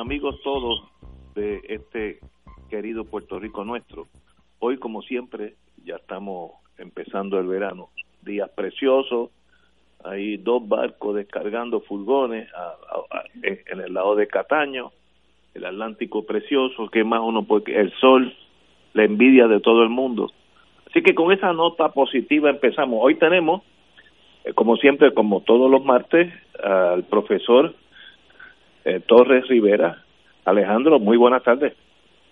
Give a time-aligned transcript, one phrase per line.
[0.00, 0.82] amigos todos
[1.34, 2.20] de este
[2.70, 4.06] querido Puerto Rico nuestro.
[4.58, 7.90] Hoy, como siempre, ya estamos empezando el verano.
[8.22, 9.30] Días preciosos,
[10.02, 12.48] hay dos barcos descargando furgones
[13.42, 14.90] en el lado de Cataño,
[15.52, 18.34] el Atlántico precioso, que más uno porque el sol,
[18.94, 20.32] la envidia de todo el mundo.
[20.88, 23.00] Así que con esa nota positiva empezamos.
[23.02, 23.62] Hoy tenemos,
[24.44, 27.74] eh, como siempre, como todos los martes, al profesor
[28.84, 30.02] eh, Torres Rivera.
[30.44, 31.74] Alejandro, muy buenas tardes.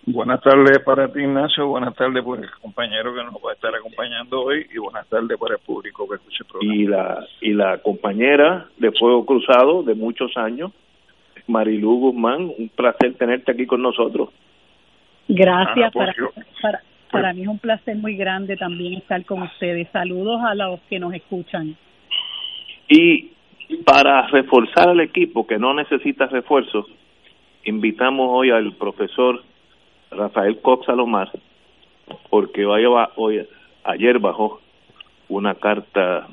[0.07, 1.67] Buenas tardes para ti, Ignacio.
[1.67, 5.37] Buenas tardes por el compañero que nos va a estar acompañando hoy y buenas tardes
[5.39, 6.75] para el público que escucha el programa.
[6.75, 10.73] Y la, y la compañera de Fuego Cruzado de muchos años,
[11.47, 14.31] Marilu Guzmán, un placer tenerte aquí con nosotros.
[15.29, 15.93] Gracias.
[15.93, 16.15] para,
[16.63, 19.89] para, para mí es un placer muy grande también estar con ustedes.
[19.93, 21.77] Saludos a los que nos escuchan.
[22.89, 23.33] Y
[23.85, 26.87] para reforzar al equipo que no necesita refuerzos,
[27.65, 29.43] invitamos hoy al profesor
[30.11, 31.31] Rafael Cox Salomar,
[32.31, 32.85] porque hoy,
[33.17, 33.47] hoy
[33.85, 34.61] ayer bajó
[35.29, 36.29] una carta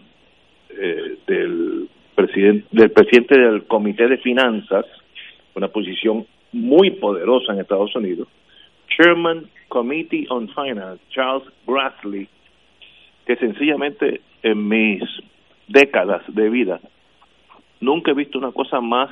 [0.69, 4.85] eh, del presidente del presidente del Comité de Finanzas,
[5.55, 8.29] una posición muy poderosa en Estados Unidos,
[8.87, 12.29] Chairman Committee on Finance, Charles Grassley,
[13.25, 15.03] que sencillamente en mis
[15.67, 16.79] décadas de vida
[17.79, 19.09] nunca he visto una cosa más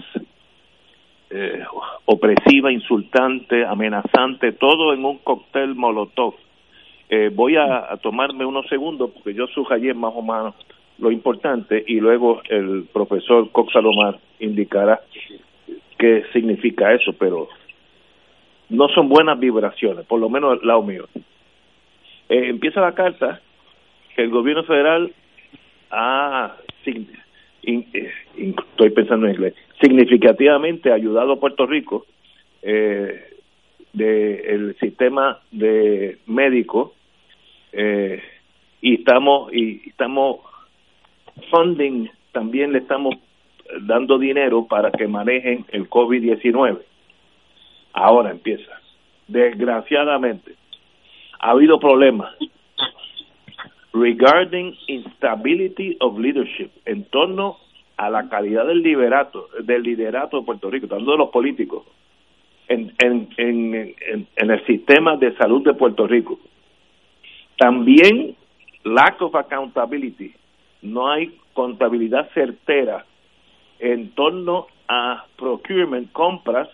[1.29, 1.63] eh,
[2.05, 6.35] opresiva, insultante, amenazante, todo en un cóctel molotov.
[7.09, 10.55] Eh, voy a, tomarme unos segundos porque yo subrayé más o menos
[10.99, 15.01] lo importante y luego el profesor Cox Salomar indicará
[15.97, 17.49] qué significa eso, pero
[18.69, 21.07] no son buenas vibraciones, por lo menos el lado mío.
[22.29, 23.41] Eh, empieza la carta
[24.15, 25.11] que el gobierno federal
[25.89, 26.55] ha
[27.65, 32.05] eh, estoy pensando en inglés, significativamente ayudado a Puerto Rico
[32.61, 33.21] eh,
[33.93, 36.93] del sistema de médico
[37.71, 38.21] eh,
[38.81, 40.39] y estamos y estamos
[41.49, 43.15] funding también le estamos
[43.81, 46.79] dando dinero para que manejen el COVID-19.
[47.93, 48.71] Ahora empieza.
[49.27, 50.55] Desgraciadamente,
[51.39, 52.35] ha habido problemas
[53.93, 57.57] regarding instability of leadership, en torno
[57.97, 61.83] a la calidad del liderato, del liderato de Puerto Rico, hablando de los políticos,
[62.67, 63.95] en, en, en,
[64.35, 66.39] en, el sistema de salud de Puerto Rico.
[67.57, 68.35] También
[68.83, 70.33] lack of accountability,
[70.81, 73.05] no hay contabilidad certera
[73.79, 76.67] en torno a procurement, compras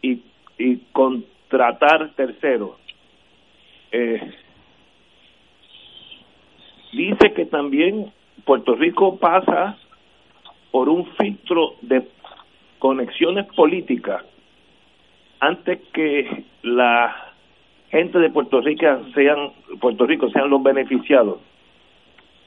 [0.00, 0.22] y,
[0.58, 2.76] y contratar terceros.
[3.90, 4.32] Eh,
[6.92, 8.12] dice que también
[8.44, 9.78] Puerto Rico pasa
[10.70, 12.06] por un filtro de
[12.78, 14.24] conexiones políticas
[15.40, 17.32] antes que la
[17.90, 21.40] gente de Puerto Rico sean Puerto Rico sean los beneficiados.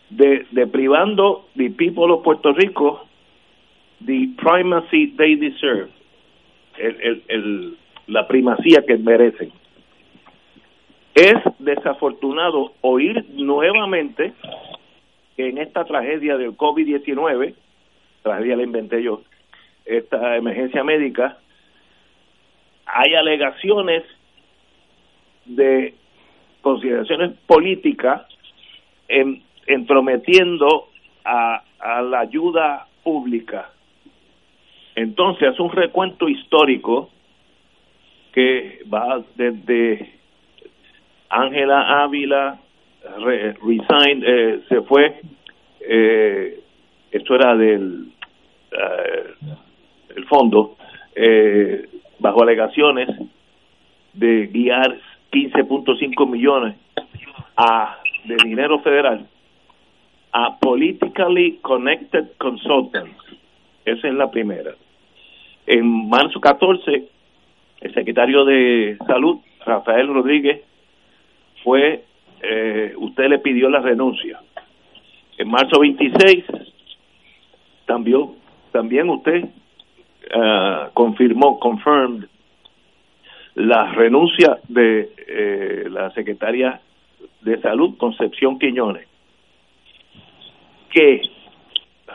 [0.09, 3.07] De, de privando the people of Puerto Rico
[4.05, 5.89] the primacy they deserve
[6.77, 7.77] el, el, el,
[8.07, 9.51] la primacía que merecen
[11.15, 14.33] es desafortunado oír nuevamente
[15.37, 17.55] que en esta tragedia del COVID-19,
[18.21, 19.21] tragedia la inventé yo,
[19.85, 21.37] esta emergencia médica,
[22.85, 24.03] hay alegaciones
[25.45, 25.93] de
[26.61, 28.23] consideraciones políticas
[29.07, 30.89] en, entrometiendo
[31.23, 33.69] a, a la ayuda pública.
[34.95, 37.09] Entonces, es un recuento histórico
[38.33, 40.15] que va desde
[41.29, 42.59] Ángela Ávila
[43.61, 45.21] resigned, eh, se fue,
[45.81, 46.59] eh,
[47.11, 48.11] esto era del
[48.71, 49.33] eh,
[50.15, 50.77] el fondo,
[51.15, 51.87] eh,
[52.19, 53.09] bajo alegaciones
[54.13, 54.97] de guiar
[55.31, 56.75] 15.5 millones
[57.57, 59.27] a, de dinero federal
[60.31, 63.17] a Politically Connected Consultants.
[63.85, 64.71] Esa es la primera.
[65.67, 67.07] En marzo 14,
[67.81, 70.61] el secretario de Salud, Rafael Rodríguez,
[71.65, 72.05] fue,
[72.41, 74.39] eh, usted le pidió la renuncia.
[75.37, 76.45] En marzo 26,
[77.85, 78.35] también,
[78.71, 82.29] también usted uh, confirmó, confirmed,
[83.55, 86.79] la renuncia de eh, la secretaria
[87.41, 89.07] de Salud, Concepción Quiñones
[90.95, 91.21] que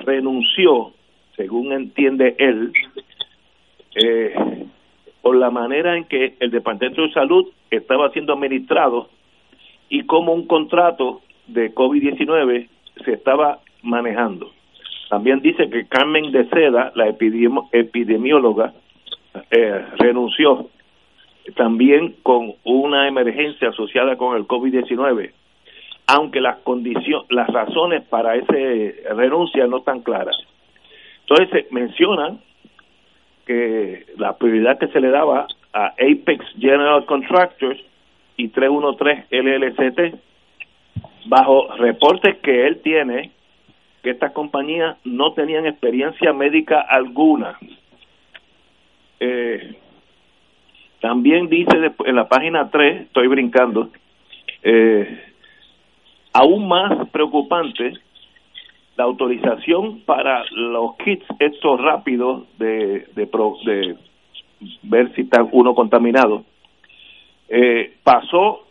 [0.00, 0.94] renunció,
[1.36, 2.72] según entiende él,
[3.94, 4.34] eh,
[5.20, 9.10] por la manera en que el Departamento de Salud estaba siendo administrado
[9.90, 12.68] y cómo un contrato de COVID-19
[13.04, 14.50] se estaba manejando.
[15.10, 18.72] También dice que Carmen de Seda, la epidemióloga,
[19.50, 20.68] eh, renunció
[21.56, 25.32] también con una emergencia asociada con el COVID-19
[26.12, 30.36] aunque las condiciones, las razones para esa renuncia no están claras.
[31.20, 32.36] Entonces se menciona
[33.46, 37.80] que la prioridad que se le daba a Apex General Contractors
[38.40, 40.14] y 313 LLCT,
[41.26, 43.30] bajo reportes que él tiene,
[44.02, 47.58] que estas compañías no tenían experiencia médica alguna.
[49.20, 49.74] Eh,
[51.00, 53.90] también dice en la página 3, estoy brincando,
[54.62, 55.26] eh,
[56.32, 57.92] Aún más preocupante,
[58.96, 63.96] la autorización para los kits estos rápidos de, de,
[64.82, 66.44] ver si está uno contaminado,
[67.50, 68.64] eh, pasó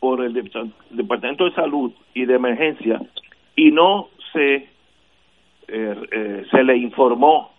[0.00, 0.34] por el
[0.90, 3.00] Departamento de Salud y de Emergencia
[3.54, 4.68] y no se, eh,
[5.68, 7.52] eh, se le informó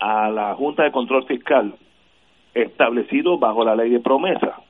[0.00, 1.74] a la Junta de Control Fiscal
[2.52, 4.60] establecido bajo la ley de promesa.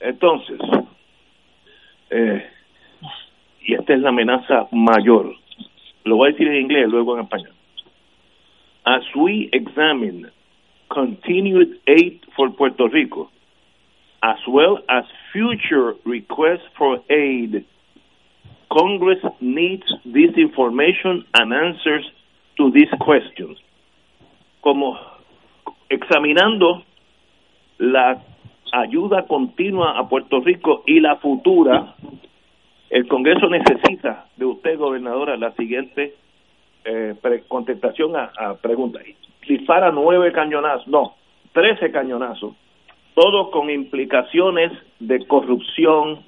[0.00, 0.60] Entonces,
[2.10, 2.46] eh,
[3.62, 5.34] y esta es la amenaza mayor.
[6.04, 7.52] Lo voy a decir en inglés, luego en español.
[8.84, 10.28] As we examine
[10.90, 13.30] continued aid for Puerto Rico,
[14.22, 17.64] as well as future requests for aid,
[18.70, 22.04] Congress needs this information and answers
[22.56, 23.58] to these questions.
[24.60, 24.98] Como
[25.88, 26.84] examinando
[27.78, 28.22] la
[28.72, 31.94] ayuda continua a Puerto Rico y la futura,
[32.90, 36.14] el Congreso necesita de usted, gobernadora, la siguiente
[36.84, 37.14] eh,
[37.48, 39.00] contestación a, a pregunta.
[39.48, 41.14] Dispara nueve cañonazos, no,
[41.52, 42.54] trece cañonazos,
[43.14, 46.20] todos con implicaciones de corrupción,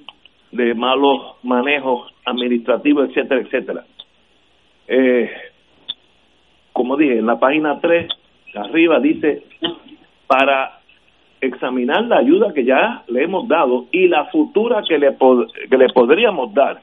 [0.51, 3.85] de malos manejos administrativos, etcétera, etcétera.
[4.87, 5.31] Eh,
[6.73, 8.09] como dije, en la página 3,
[8.55, 9.43] arriba dice,
[10.27, 10.79] para
[11.39, 15.15] examinar la ayuda que ya le hemos dado y la futura que le,
[15.69, 16.81] que le podríamos dar.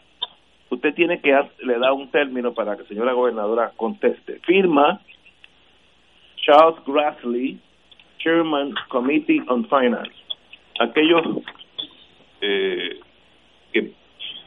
[0.70, 4.40] Usted tiene que le da un término para que señora gobernadora conteste.
[4.40, 5.00] Firma
[6.42, 7.58] Charles Grassley,
[8.18, 10.14] Chairman Committee on Finance.
[10.80, 11.22] Aquellos
[12.40, 13.00] eh,
[13.72, 13.92] que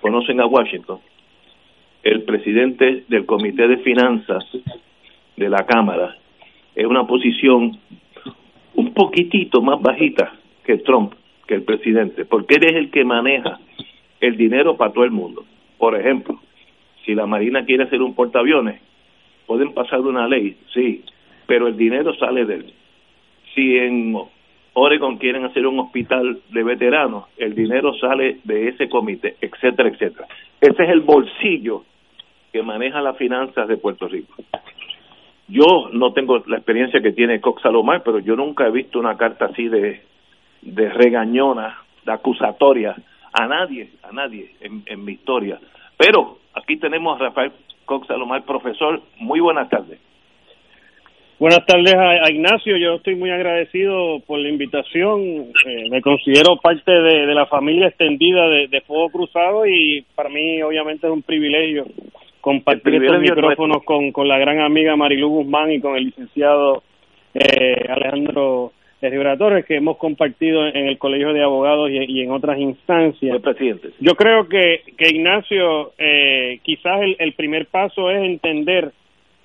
[0.02, 1.00] conocen a Washington,
[2.04, 4.46] el presidente del Comité de Finanzas
[5.36, 6.18] de la Cámara
[6.76, 7.78] es una posición
[8.76, 10.34] un poquitito más bajita
[10.64, 11.14] que Trump,
[11.48, 13.60] que el presidente, porque él es el que maneja
[14.20, 15.46] el dinero para todo el mundo.
[15.78, 16.40] Por ejemplo,
[17.06, 18.82] si la Marina quiere hacer un portaaviones,
[19.46, 21.04] pueden pasar una ley, sí,
[21.46, 22.74] pero el dinero sale de él.
[23.54, 24.16] Si en
[24.74, 30.28] Oregon quieren hacer un hospital de veteranos, el dinero sale de ese comité, etcétera, etcétera.
[30.62, 31.84] Ese es el bolsillo
[32.54, 34.36] que maneja las finanzas de Puerto Rico.
[35.48, 39.18] Yo no tengo la experiencia que tiene Cox Salomar, pero yo nunca he visto una
[39.18, 40.02] carta así de,
[40.62, 42.96] de regañona, de acusatoria
[43.34, 45.60] a nadie, a nadie en, en mi historia.
[45.98, 47.52] Pero aquí tenemos a Rafael
[47.84, 49.02] Cox Salomar, profesor.
[49.18, 50.00] Muy buenas tardes.
[51.42, 56.92] Buenas tardes a, Ignacio, yo estoy muy agradecido por la invitación, eh, me considero parte
[56.92, 61.24] de, de la familia extendida de, de, Fuego Cruzado y para mí obviamente es un
[61.24, 61.88] privilegio
[62.42, 66.84] compartir estos micrófonos con, con la gran amiga Marilu Guzmán y con el licenciado
[67.34, 68.72] eh, Alejandro
[69.40, 73.42] Torres, que hemos compartido en el Colegio de Abogados y, en otras instancias.
[74.00, 78.92] Yo creo que, que Ignacio, eh, quizás el, el primer paso es entender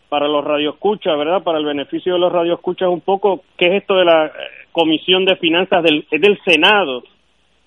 [0.09, 1.43] para los radioescuchas, ¿verdad?
[1.43, 4.31] Para el beneficio de los radioescuchas un poco qué es esto de la eh,
[4.73, 7.03] Comisión de Finanzas del, del Senado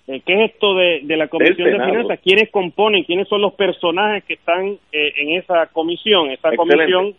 [0.10, 2.20] eh, ¿Qué es esto de, la Comisión de Finanzas?
[2.24, 3.04] ¿Quiénes componen?
[3.04, 6.32] ¿Quiénes son los personajes que están eh, en esa comisión?
[6.32, 7.14] Esa comisión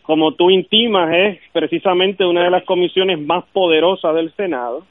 [0.00, 4.84] como tú intimas, es precisamente una de las comisiones más poderosas del Senado.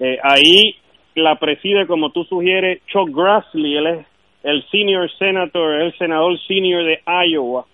[0.00, 0.76] Eh, ahí
[1.14, 4.06] la preside, como tú sugieres, Chuck Grassley, él es
[4.42, 7.66] el senior senator, el senador senior de Iowa.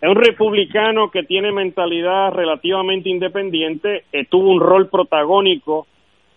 [0.00, 5.86] Es un republicano que tiene mentalidad relativamente independiente, eh, tuvo un rol protagónico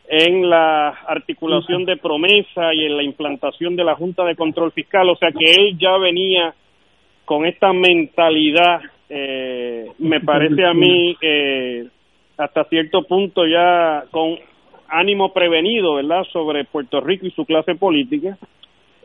[0.08, 5.10] en la articulación de promesa y en la implantación de la Junta de Control Fiscal,
[5.10, 6.54] o sea que él ya venía
[7.26, 11.88] con esta mentalidad, eh, me parece a mí, eh,
[12.38, 14.38] hasta cierto punto ya con
[14.88, 18.38] ánimo prevenido, ¿verdad?, sobre Puerto Rico y su clase política.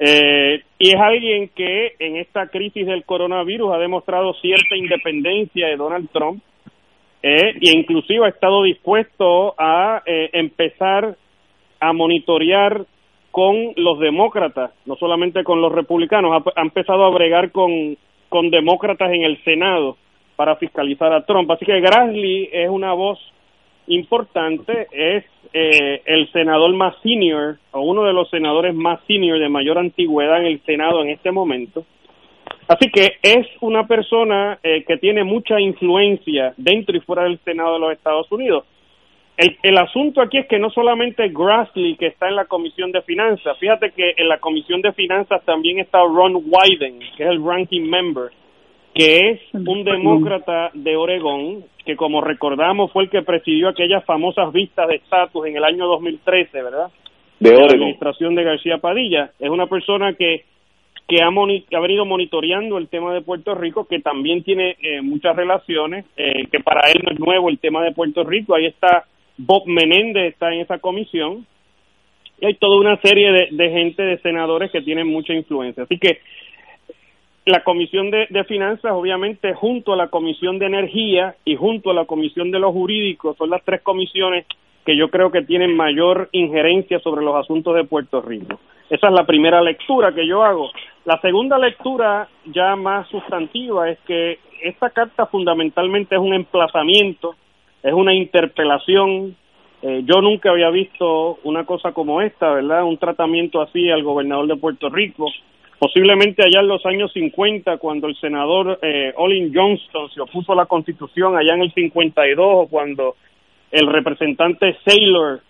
[0.05, 5.77] Eh, y es alguien que en esta crisis del coronavirus ha demostrado cierta independencia de
[5.77, 6.43] Donald Trump
[7.23, 11.17] eh, e inclusive ha estado dispuesto a eh, empezar
[11.79, 12.85] a monitorear
[13.31, 17.97] con los demócratas, no solamente con los republicanos, ha, empezado a bregar con,
[18.29, 19.97] con demócratas en el Senado
[20.35, 21.49] para fiscalizar a Trump.
[21.53, 23.21] Así que Grassley es una voz
[23.87, 29.49] importante, es eh, el senador más senior, o uno de los senadores más senior de
[29.49, 31.85] mayor antigüedad en el Senado en este momento.
[32.69, 37.75] Así que es una persona eh, que tiene mucha influencia dentro y fuera del Senado
[37.75, 38.65] de los Estados Unidos.
[39.37, 43.03] El, el asunto aquí es que no solamente Grassley, que está en la Comisión de
[43.03, 47.45] Finanzas, fíjate que en la Comisión de Finanzas también está Ron Wyden, que es el
[47.45, 48.31] ranking member,
[48.95, 54.53] que es un demócrata de Oregón, que como recordamos fue el que presidió aquellas famosas
[54.53, 56.91] vistas de estatus en el año 2013, ¿verdad?
[57.41, 59.33] De, la administración de García Padilla.
[59.39, 60.45] Es una persona que
[61.09, 65.35] que ha, ha, venido monitoreando el tema de Puerto Rico, que también tiene eh, muchas
[65.37, 68.55] relaciones, eh, que para él no es nuevo el tema de Puerto Rico.
[68.55, 69.05] Ahí está
[69.37, 71.45] Bob Menéndez, está en esa comisión.
[72.41, 75.83] Y hay toda una serie de, de gente, de senadores que tienen mucha influencia.
[75.83, 76.21] Así que
[77.45, 82.05] la Comisión de, Finanzas, obviamente, junto a la Comisión de Energía y junto a la
[82.05, 84.47] Comisión de los Jurídicos, son las tres comisiones
[84.85, 88.61] que yo creo que tienen mayor injerencia sobre los asuntos de Puerto Rico.
[88.91, 90.71] Esa es la primera lectura que yo hago.
[91.05, 97.35] La segunda lectura, ya más sustantiva, es que esta carta fundamentalmente es un emplazamiento,
[97.83, 99.35] es una interpelación.
[99.83, 102.85] Eh, yo nunca había visto una cosa como esta, ¿verdad?
[102.85, 105.27] Un tratamiento así al gobernador de Puerto Rico
[105.83, 110.55] posiblemente allá en los años 50, cuando el senador eh, Olin Johnston se opuso a
[110.55, 113.17] la Constitución, allá en el 52, o cuando
[113.73, 115.41] el representante Saylor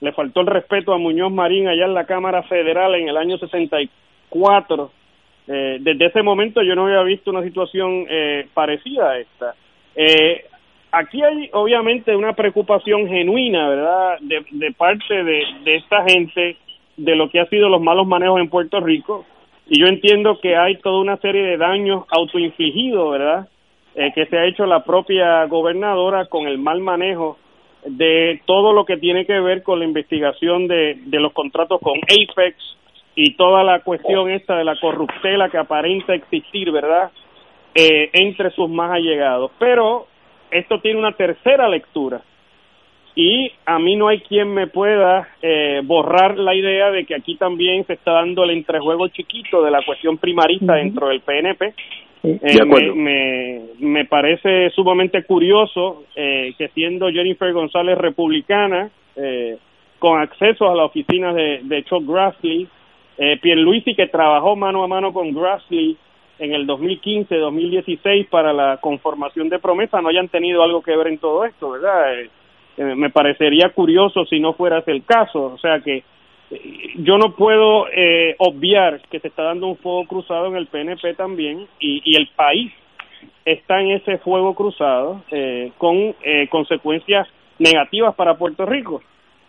[0.00, 3.38] le faltó el respeto a Muñoz Marín allá en la Cámara Federal en el año
[3.38, 4.90] 64.
[5.46, 9.54] Eh, desde ese momento yo no había visto una situación eh, parecida a esta.
[9.94, 10.46] Eh,
[10.90, 16.56] aquí hay obviamente una preocupación genuina, ¿verdad?, de, de parte de, de esta gente
[16.96, 19.24] de lo que ha sido los malos manejos en Puerto Rico
[19.68, 23.48] y yo entiendo que hay toda una serie de daños autoinfligidos, ¿verdad?
[23.94, 27.38] Eh, que se ha hecho la propia gobernadora con el mal manejo
[27.84, 31.98] de todo lo que tiene que ver con la investigación de, de los contratos con
[31.98, 32.56] Apex
[33.14, 37.10] y toda la cuestión esta de la corruptela que aparenta existir, ¿verdad?
[37.74, 39.50] Eh, entre sus más allegados.
[39.58, 40.06] Pero
[40.50, 42.20] esto tiene una tercera lectura
[43.16, 47.34] y a mí no hay quien me pueda eh, borrar la idea de que aquí
[47.36, 51.74] también se está dando el entrejuego chiquito de la cuestión primarista dentro del PNP.
[52.22, 58.90] Eh, me, me, parece sumamente curioso eh, que siendo Jennifer González republicana,
[59.98, 62.68] con acceso a la oficina de, de Chuck Grassley,
[63.18, 65.96] eh, Pierluisi que trabajó mano a mano con Grassley
[66.38, 71.18] en el 2015-2016 para la conformación de promesa, no hayan tenido algo que ver en
[71.18, 72.12] todo esto, ¿verdad?
[72.76, 75.44] Eh, me parecería curioso si no fuera el caso.
[75.44, 76.02] O sea que
[76.50, 80.66] eh, yo no puedo eh, obviar que se está dando un fuego cruzado en el
[80.66, 82.72] PNP también y, y el país
[83.44, 87.28] está en ese fuego cruzado eh, con eh, consecuencias
[87.58, 89.02] negativas para Puerto Rico.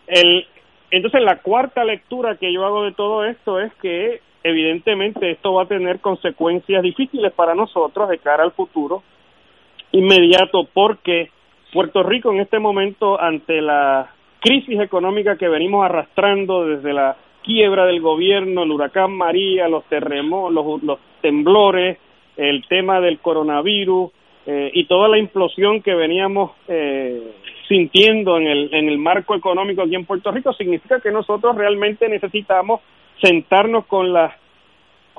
[0.06, 0.46] El,
[0.90, 5.64] entonces la cuarta lectura que yo hago de todo esto es que evidentemente esto va
[5.64, 9.02] a tener consecuencias difíciles para nosotros de cara al futuro
[9.90, 11.30] inmediato porque
[11.72, 14.10] Puerto Rico en este momento, ante la
[14.40, 20.82] crisis económica que venimos arrastrando desde la quiebra del gobierno, el huracán María, los terremotos,
[20.82, 21.98] los, temblores,
[22.36, 24.12] el tema del coronavirus
[24.46, 27.32] eh, y toda la implosión que veníamos eh,
[27.66, 32.08] sintiendo en el, en el marco económico aquí en Puerto Rico, significa que nosotros realmente
[32.08, 32.80] necesitamos
[33.20, 34.32] sentarnos con las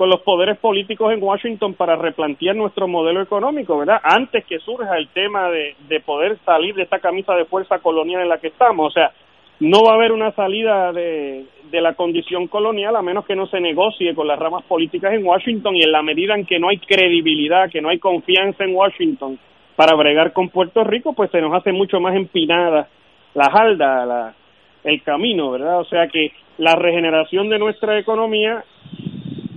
[0.00, 4.00] con los poderes políticos en Washington para replantear nuestro modelo económico, ¿verdad?
[4.02, 8.22] Antes que surja el tema de, de poder salir de esta camisa de fuerza colonial
[8.22, 8.86] en la que estamos.
[8.86, 9.12] O sea,
[9.58, 13.46] no va a haber una salida de, de la condición colonial a menos que no
[13.48, 16.70] se negocie con las ramas políticas en Washington y en la medida en que no
[16.70, 19.38] hay credibilidad, que no hay confianza en Washington
[19.76, 22.88] para bregar con Puerto Rico, pues se nos hace mucho más empinada
[23.34, 24.34] la jalda, la,
[24.82, 25.78] el camino, ¿verdad?
[25.78, 28.64] O sea que la regeneración de nuestra economía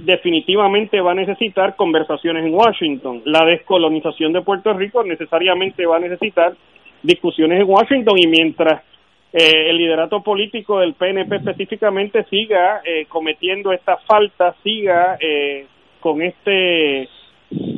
[0.05, 3.21] definitivamente va a necesitar conversaciones en Washington.
[3.25, 6.53] La descolonización de Puerto Rico necesariamente va a necesitar
[7.01, 8.83] discusiones en Washington y mientras
[9.31, 15.65] eh, el liderato político del PNP específicamente siga eh, cometiendo esta falta, siga eh,
[15.99, 17.09] con este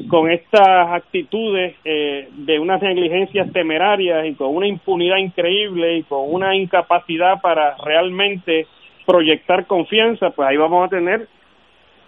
[0.07, 6.33] con estas actitudes eh, de unas negligencias temerarias y con una impunidad increíble y con
[6.33, 8.67] una incapacidad para realmente
[9.05, 11.27] proyectar confianza, pues ahí vamos a tener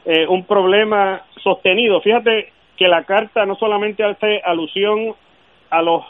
[0.09, 1.99] eh, un problema sostenido.
[1.99, 5.13] Fíjate que la carta no solamente hace alusión
[5.69, 6.01] a los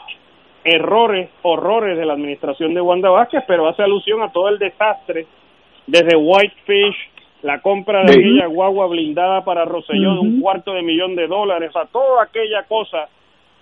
[0.62, 5.26] errores, horrores de la administración de Wanda Vázquez, pero hace alusión a todo el desastre,
[5.88, 6.96] desde Whitefish,
[7.42, 11.74] la compra de aquella guagua blindada para Roselló de un cuarto de millón de dólares,
[11.74, 13.08] a toda aquella cosa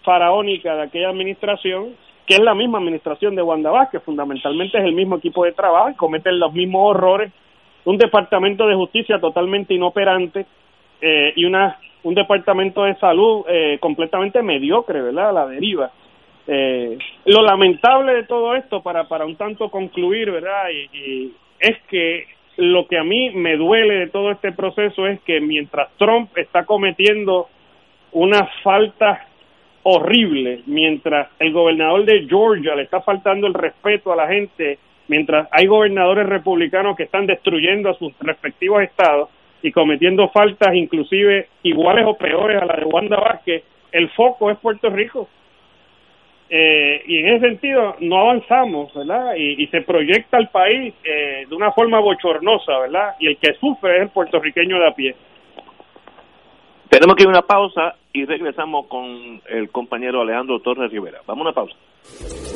[0.02, 1.94] faraónica de aquella administración,
[2.26, 5.90] que es la misma administración de Wanda Vázquez, fundamentalmente es el mismo equipo de trabajo
[5.90, 7.32] y cometen los mismos horrores,
[7.86, 10.46] un departamento de justicia totalmente inoperante
[11.00, 15.30] eh, y una un departamento de salud eh, completamente mediocre, ¿verdad?
[15.30, 15.90] A la deriva.
[16.46, 20.68] Eh, lo lamentable de todo esto, para, para un tanto concluir, ¿verdad?
[20.70, 22.26] y es que
[22.58, 26.64] lo que a mí me duele de todo este proceso es que mientras Trump está
[26.64, 27.48] cometiendo
[28.12, 29.26] una falta
[29.82, 34.78] horrible, mientras el gobernador de Georgia le está faltando el respeto a la gente,
[35.08, 39.30] mientras hay gobernadores republicanos que están destruyendo a sus respectivos estados
[39.62, 44.58] y cometiendo faltas inclusive iguales o peores a la de Wanda Vázquez, el foco es
[44.58, 45.28] Puerto Rico.
[46.48, 49.34] Eh, y en ese sentido no avanzamos, ¿verdad?
[49.36, 53.16] Y, se proyecta al país eh, de una forma bochornosa, ¿verdad?
[53.18, 55.16] Y el que sufre es el puertorriqueño de a pie.
[56.88, 61.18] Tenemos que ir a una pausa y regresamos con el compañero Alejandro Torres Rivera.
[61.26, 62.55] Vamos a una pausa.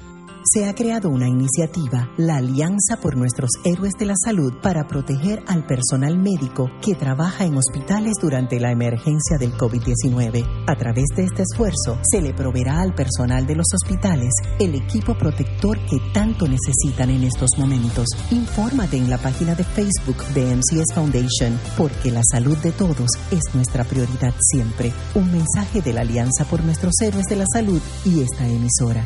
[0.43, 5.43] se ha creado una iniciativa, la Alianza por Nuestros Héroes de la Salud, para proteger
[5.47, 10.65] al personal médico que trabaja en hospitales durante la emergencia del COVID-19.
[10.67, 15.17] A través de este esfuerzo, se le proveerá al personal de los hospitales el equipo
[15.17, 18.07] protector que tanto necesitan en estos momentos.
[18.31, 23.53] Infórmate en la página de Facebook de MCS Foundation, porque la salud de todos es
[23.53, 24.91] nuestra prioridad siempre.
[25.15, 29.05] Un mensaje de la Alianza por Nuestros Héroes de la Salud y esta emisora.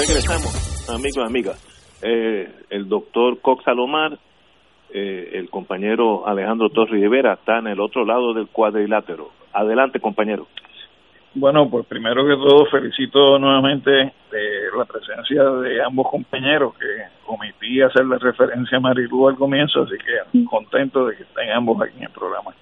[0.00, 1.98] Regresamos, amigos y amigas.
[2.00, 4.18] Eh, el doctor Cox Salomar,
[4.88, 9.30] eh, el compañero Alejandro Torres Rivera, está en el otro lado del cuadrilátero.
[9.52, 10.46] Adelante, compañero.
[11.34, 14.14] Bueno, pues primero que todo felicito nuevamente
[14.74, 16.86] la presencia de ambos compañeros que
[17.26, 21.80] omití hacer la referencia a Marilu al comienzo, así que contento de que estén ambos
[21.82, 22.54] aquí en el programa.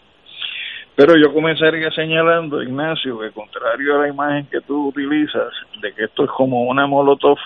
[0.98, 6.06] Pero yo comenzaría señalando, Ignacio, que contrario a la imagen que tú utilizas, de que
[6.06, 7.38] esto es como una molotov,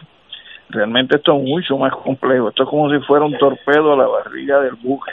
[0.71, 2.49] realmente esto es mucho más complejo.
[2.49, 5.13] Esto es como si fuera un torpedo a la barriga del buque,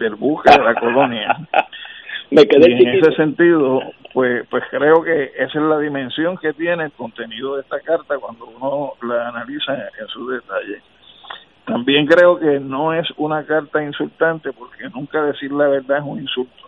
[0.00, 1.36] del buque de la colonia.
[2.32, 3.80] Me quedé y en ese sentido,
[4.12, 8.18] pues, pues creo que esa es la dimensión que tiene el contenido de esta carta
[8.18, 10.82] cuando uno la analiza en su detalle.
[11.64, 16.18] También creo que no es una carta insultante porque nunca decir la verdad es un
[16.18, 16.66] insulto,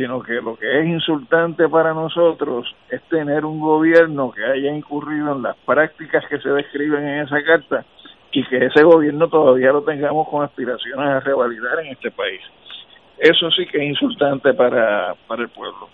[0.00, 5.36] sino que lo que es insultante para nosotros es tener un gobierno que haya incurrido
[5.36, 7.84] en las prácticas que se describen en esa carta
[8.32, 12.40] y que ese gobierno todavía lo tengamos con aspiraciones a revalidar en este país.
[13.18, 15.90] Eso sí que es insultante para, para el pueblo.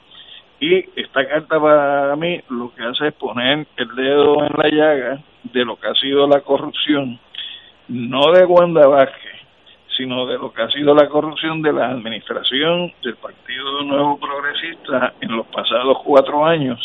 [0.60, 5.18] Y esta carta para mí lo que hace es poner el dedo en la llaga
[5.42, 7.18] de lo que ha sido la corrupción
[7.88, 9.35] no de Wanda Vázquez,
[9.96, 15.14] sino de lo que ha sido la corrupción de la administración del Partido Nuevo Progresista
[15.20, 16.78] en los pasados cuatro años,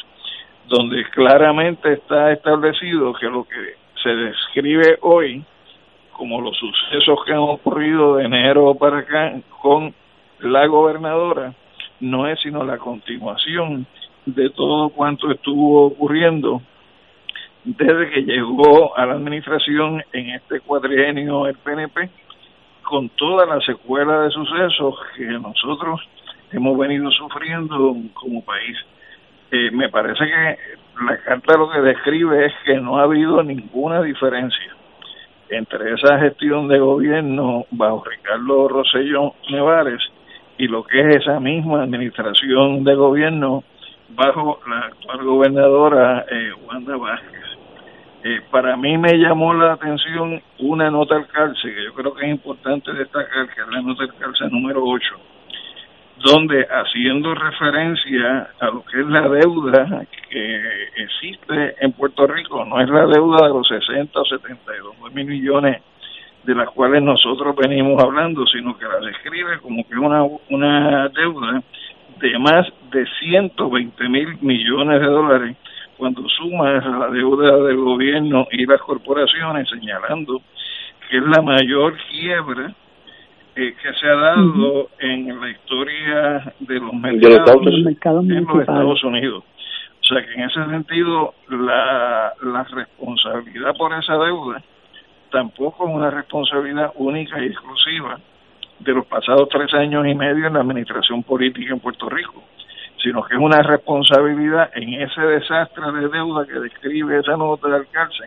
[0.67, 5.43] donde claramente está establecido que lo que se describe hoy
[6.11, 9.93] como los sucesos que han ocurrido de enero para acá con
[10.39, 11.53] la gobernadora
[11.99, 13.85] no es sino la continuación
[14.25, 16.61] de todo cuanto estuvo ocurriendo
[17.63, 22.09] desde que llegó a la administración en este cuadrienio el PNP,
[22.91, 26.01] con toda la secuela de sucesos que nosotros
[26.51, 28.77] hemos venido sufriendo como país.
[29.49, 30.57] Eh, me parece que
[31.05, 34.75] la carta lo que describe es que no ha habido ninguna diferencia
[35.49, 40.01] entre esa gestión de gobierno bajo Ricardo Rosselló Nevares
[40.57, 43.63] y lo que es esa misma administración de gobierno
[44.09, 47.40] bajo la actual gobernadora eh, Wanda Vázquez.
[48.23, 52.25] Eh, para mí me llamó la atención una nota al calce, que yo creo que
[52.25, 55.15] es importante destacar, que es la nota al calce número 8,
[56.19, 62.79] donde haciendo referencia a lo que es la deuda que existe en Puerto Rico, no
[62.79, 65.81] es la deuda de los 60 o 72 mil millones
[66.43, 71.63] de las cuales nosotros venimos hablando, sino que la describe como que una, una deuda
[72.19, 75.57] de más de 120 mil millones de dólares
[76.01, 80.41] cuando suma la deuda del gobierno y las corporaciones, señalando
[81.07, 82.73] que es la mayor quiebra
[83.55, 89.43] eh, que se ha dado en la historia de los mercados, en los Estados Unidos.
[90.01, 94.59] O sea que en ese sentido la, la responsabilidad por esa deuda
[95.29, 98.19] tampoco es una responsabilidad única y exclusiva
[98.79, 102.41] de los pasados tres años y medio en la administración política en Puerto Rico
[103.01, 107.75] sino que es una responsabilidad en ese desastre de deuda que describe esa nota de
[107.77, 108.25] alcance,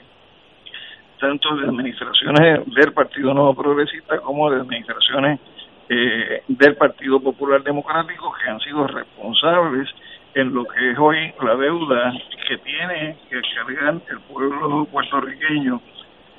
[1.21, 5.41] tanto de administraciones del Partido Nuevo Progresista como de administraciones
[5.89, 9.89] eh, del Partido Popular Democrático que han sido responsables
[10.35, 12.13] en lo que es hoy la deuda
[12.49, 15.81] que tiene que cargar el pueblo puertorriqueño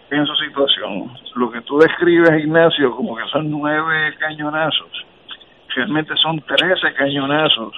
[0.10, 1.12] en su situación.
[1.36, 5.06] Lo que tú describes, Ignacio, como que son nueve cañonazos,
[5.76, 7.74] realmente son trece cañonazos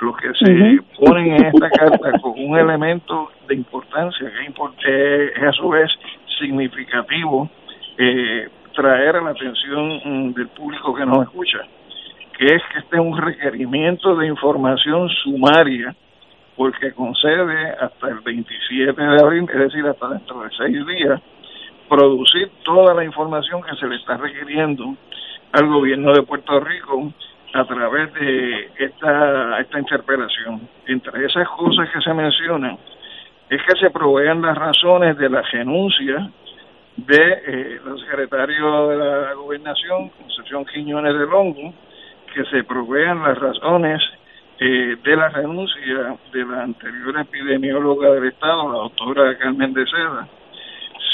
[0.00, 5.52] los que se ponen en esta carta con un elemento de importancia que es a
[5.52, 5.90] su vez
[6.38, 7.48] significativo
[7.96, 11.58] eh, traer a la atención mm, del público que nos escucha,
[12.38, 15.94] que es que este es un requerimiento de información sumaria
[16.56, 21.20] porque concede hasta el 27 de abril, es decir, hasta dentro de seis días,
[21.88, 24.94] producir toda la información que se le está requiriendo
[25.52, 27.12] al gobierno de Puerto Rico
[27.52, 30.68] a través de esta, esta interpelación.
[30.86, 32.78] Entre esas cosas que se mencionan
[33.48, 36.30] es que se provean las razones de la renuncia
[36.96, 41.72] de eh, la secretaria de la gobernación, Concepción Quiñones de Longo,
[42.34, 44.02] que se provean las razones
[44.58, 50.28] eh, de la renuncia de la anterior epidemióloga del Estado, la doctora Carmen de Seda.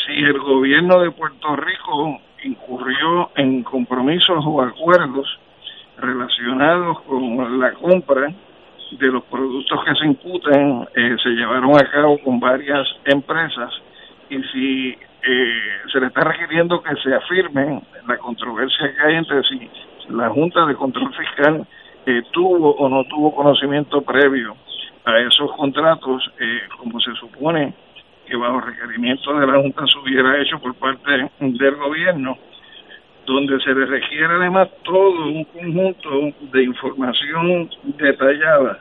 [0.06, 5.38] Si el gobierno de Puerto Rico incurrió en compromisos o acuerdos
[5.98, 8.32] relacionados con la compra
[8.92, 13.70] de los productos que se imputan eh, se llevaron a cabo con varias empresas.
[14.30, 15.60] Y si eh,
[15.92, 19.70] se le está requiriendo que se afirme la controversia que hay entre si
[20.10, 21.66] la Junta de Control Fiscal
[22.06, 24.56] eh, tuvo o no tuvo conocimiento previo
[25.06, 26.30] a esos contratos,
[26.78, 27.74] como se supone
[28.26, 32.38] que bajo requerimiento de la Junta se hubiera hecho por parte del gobierno
[33.26, 36.10] donde se le requiere además todo un conjunto
[36.52, 38.80] de información detallada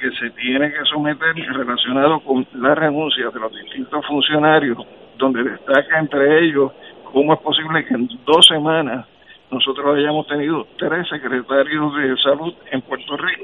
[0.00, 4.78] que se tiene que someter relacionado con la renuncia de los distintos funcionarios,
[5.18, 6.72] donde destaca entre ellos
[7.12, 9.06] cómo es posible que en dos semanas
[9.50, 13.42] nosotros hayamos tenido tres secretarios de salud en Puerto Rico.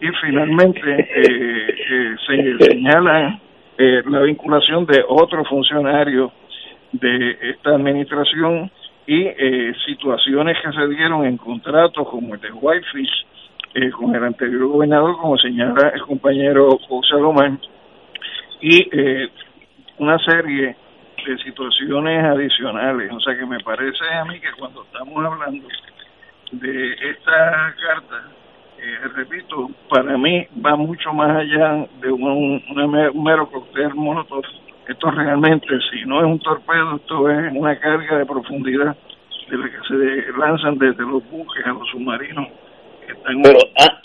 [0.00, 3.40] Y finalmente eh, eh, se señala
[3.78, 6.30] eh, la vinculación de otros funcionarios
[6.92, 8.70] de esta administración
[9.06, 13.26] y eh, situaciones que se dieron en contratos como el de Whitefish
[13.74, 17.60] eh, con el anterior gobernador, como señala el compañero José Lomán,
[18.60, 19.28] y eh,
[19.98, 20.76] una serie
[21.26, 23.10] de situaciones adicionales.
[23.12, 25.66] O sea que me parece a mí que cuando estamos hablando
[26.52, 28.24] de esta carta,
[28.78, 33.90] eh, repito, para mí va mucho más allá de un, un mero cóctel.
[34.88, 38.96] Esto realmente, si no es un torpedo, esto es una carga de profundidad
[39.48, 42.48] de la que se lanzan desde los buques a los submarinos.
[43.06, 44.00] Pero ah,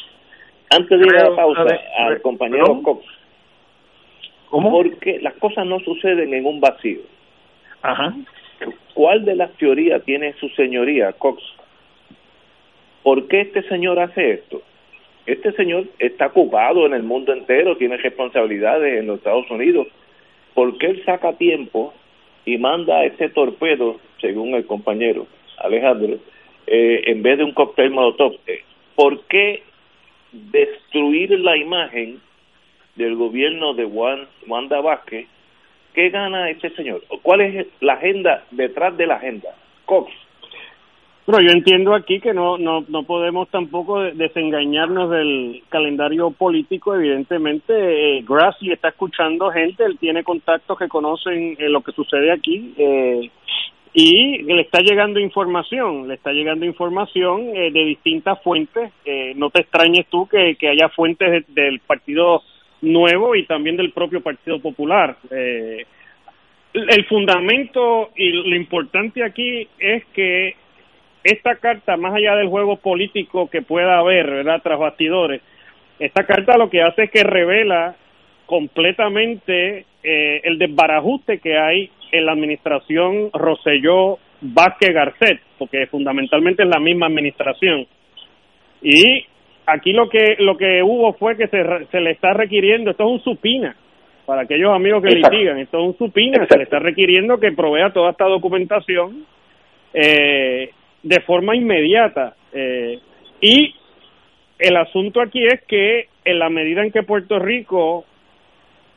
[0.72, 1.66] antes de ir a la pausa,
[2.00, 3.06] al compañero Cox,
[4.50, 4.72] ¿Cómo?
[4.72, 7.02] Porque las cosas no suceden en un vacío.
[7.82, 8.14] Ajá.
[8.94, 11.42] ¿Cuál de las teorías tiene su señoría, Cox?
[13.04, 14.62] ¿Por qué este señor hace esto?
[15.26, 19.88] Este señor está ocupado en el mundo entero, tiene responsabilidades en los Estados Unidos.
[20.58, 21.94] ¿Por qué él saca tiempo
[22.44, 25.28] y manda este torpedo, según el compañero
[25.60, 26.18] Alejandro,
[26.66, 28.38] eh, en vez de un cóctel molotov?
[28.48, 28.64] Eh,
[28.96, 29.62] ¿Por qué
[30.32, 32.20] destruir la imagen
[32.96, 35.28] del gobierno de Juan, Wanda Vázquez,
[35.94, 37.04] ¿qué gana este señor?
[37.22, 39.50] ¿Cuál es la agenda detrás de la agenda?
[39.86, 40.12] Cox.
[41.28, 46.96] Bueno, yo entiendo aquí que no, no, no podemos tampoco desengañarnos del calendario político.
[46.96, 52.32] Evidentemente, eh, Grassi está escuchando gente, él tiene contactos que conocen eh, lo que sucede
[52.32, 53.30] aquí eh,
[53.94, 58.90] y le está llegando información, le está llegando información eh, de distintas fuentes.
[59.36, 62.42] no te extrañes tú que, que haya fuentes del Partido
[62.82, 65.18] nuevo y también del propio Partido Popular.
[65.30, 65.86] Eh,
[66.74, 70.56] el fundamento y lo importante aquí es que
[71.24, 75.42] esta carta, más allá del juego político que pueda haber, ¿verdad?, tras bastidores,
[76.00, 77.96] esta carta lo que hace es que revela
[78.46, 86.70] completamente eh, el desbarajuste que hay en la administración Roselló Vázquez Garcet, porque fundamentalmente es
[86.70, 87.88] la misma administración.
[88.82, 89.26] Y
[89.66, 93.12] aquí lo que lo que hubo fue que se, se le está requiriendo, esto es
[93.12, 93.76] un supina,
[94.26, 97.92] para aquellos amigos que litigan, esto es un supina, se le está requiriendo que provea
[97.92, 99.26] toda esta documentación
[99.94, 100.72] eh,
[101.04, 102.36] de forma inmediata.
[102.54, 103.00] Eh,
[103.42, 103.74] y
[104.60, 108.06] el asunto aquí es que en la medida en que Puerto Rico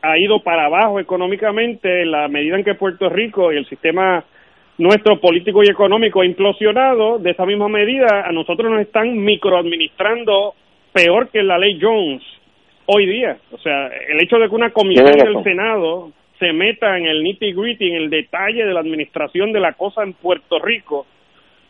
[0.02, 4.24] ha ido para abajo económicamente, en la medida en que Puerto Rico y el sistema
[4.78, 10.54] nuestro político y económico ha implosionado, de esa misma medida a nosotros nos están microadministrando
[10.92, 12.22] peor que la ley Jones
[12.86, 13.36] hoy día.
[13.52, 17.52] O sea, el hecho de que una comisión del Senado se meta en el nitty
[17.52, 21.06] gritty, en el detalle de la administración de la cosa en Puerto Rico,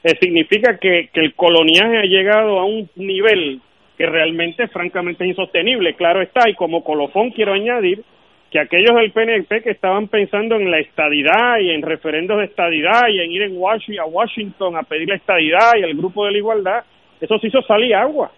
[0.02, 3.60] eh, significa que, que el coloniaje ha llegado a un nivel
[3.98, 5.94] que realmente, francamente, es insostenible.
[5.94, 8.02] Claro está, y como colofón quiero añadir
[8.50, 13.08] que aquellos del PNP que estaban pensando en la estadidad y en referendos de estadidad
[13.08, 16.32] y en ir en Washington, a Washington a pedir la estadidad y el grupo de
[16.32, 16.84] la igualdad,
[17.20, 18.32] eso se hizo salir agua.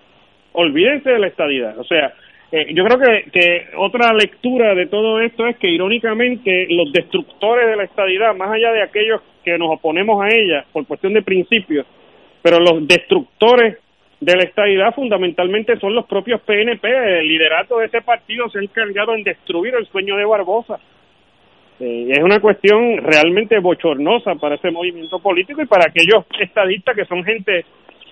[0.53, 1.79] Olvídense de la estadidad.
[1.79, 2.13] O sea,
[2.53, 7.67] eh, yo creo que, que otra lectura de todo esto es que irónicamente los destructores
[7.67, 11.23] de la estadidad, más allá de aquellos que nos oponemos a ella por cuestión de
[11.23, 11.87] principios,
[12.43, 13.79] pero los destructores
[14.21, 16.87] de la estabilidad fundamentalmente son los propios PNP.
[17.21, 20.79] El liderato de ese partido se ha encargado en destruir el sueño de Barbosa.
[21.81, 27.05] Eh, es una cuestión realmente bochornosa para ese movimiento político y para aquellos estadistas que
[27.07, 27.65] son gente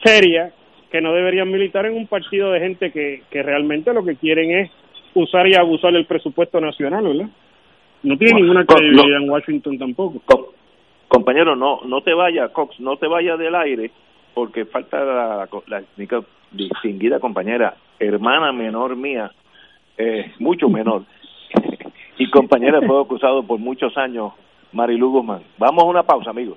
[0.03, 0.51] seria,
[0.91, 4.51] que no deberían militar en un partido de gente que, que realmente lo que quieren
[4.51, 4.71] es
[5.15, 7.31] usar y abusar del presupuesto nacional, ¿verdad?
[8.03, 10.23] No tiene ninguna credibilidad en Washington tampoco.
[11.09, 13.91] compañero, no no te vayas, Cox, no te vayas del aire
[14.35, 15.83] porque falta la, la,
[16.53, 19.31] distinguida compañera, hermana menor mía,
[19.99, 21.03] eh, mucho menor,
[22.19, 24.33] y compañera de fuego cruzado por muchos años,
[24.73, 25.43] Marilu Guzmán.
[25.59, 26.57] Vamos a una pausa, amigos.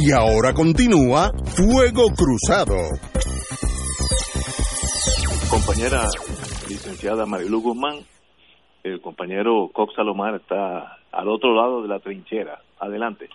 [0.00, 2.76] Y ahora continúa Fuego Cruzado.
[5.50, 6.06] Compañera
[6.68, 7.96] licenciada Marilu Guzmán,
[8.84, 12.60] el compañero Cox Salomar está al otro lado de la trinchera.
[12.78, 13.28] Adelante.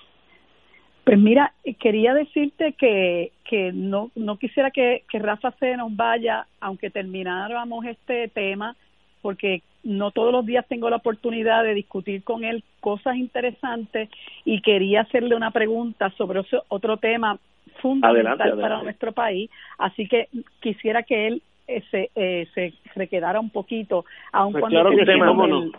[1.03, 6.47] Pues mira, quería decirte que, que no, no quisiera que, que Rafa se nos vaya,
[6.61, 8.77] aunque termináramos este tema,
[9.21, 14.09] porque no todos los días tengo la oportunidad de discutir con él cosas interesantes
[14.45, 17.37] y quería hacerle una pregunta sobre otro tema
[17.81, 20.29] fundamental para nuestro país, así que
[20.61, 25.71] quisiera que él eh, se, eh, se, quedara un poquito, aun pues cuando el,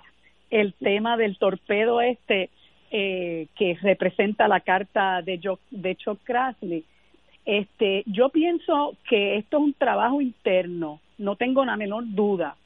[0.51, 2.51] el, tema del torpedo este
[2.91, 5.41] eh, que representa la carta de,
[5.71, 6.85] de Chuck Grassley.
[7.45, 12.57] Este, yo pienso que esto es un trabajo interno, no tengo la menor duda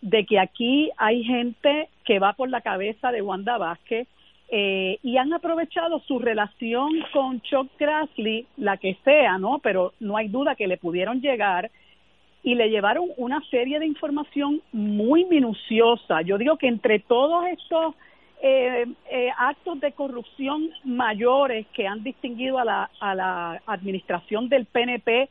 [0.00, 4.06] de que aquí hay gente que va por la cabeza de Wanda Vázquez
[4.50, 9.58] eh, y han aprovechado su relación con Chuck Grassley, la que sea, ¿no?
[9.58, 11.70] Pero no hay duda que le pudieron llegar
[12.42, 16.22] y le llevaron una serie de información muy minuciosa.
[16.22, 17.94] Yo digo que entre todos estos
[18.40, 24.66] eh, eh, actos de corrupción mayores que han distinguido a la, a la administración del
[24.66, 25.28] PNP,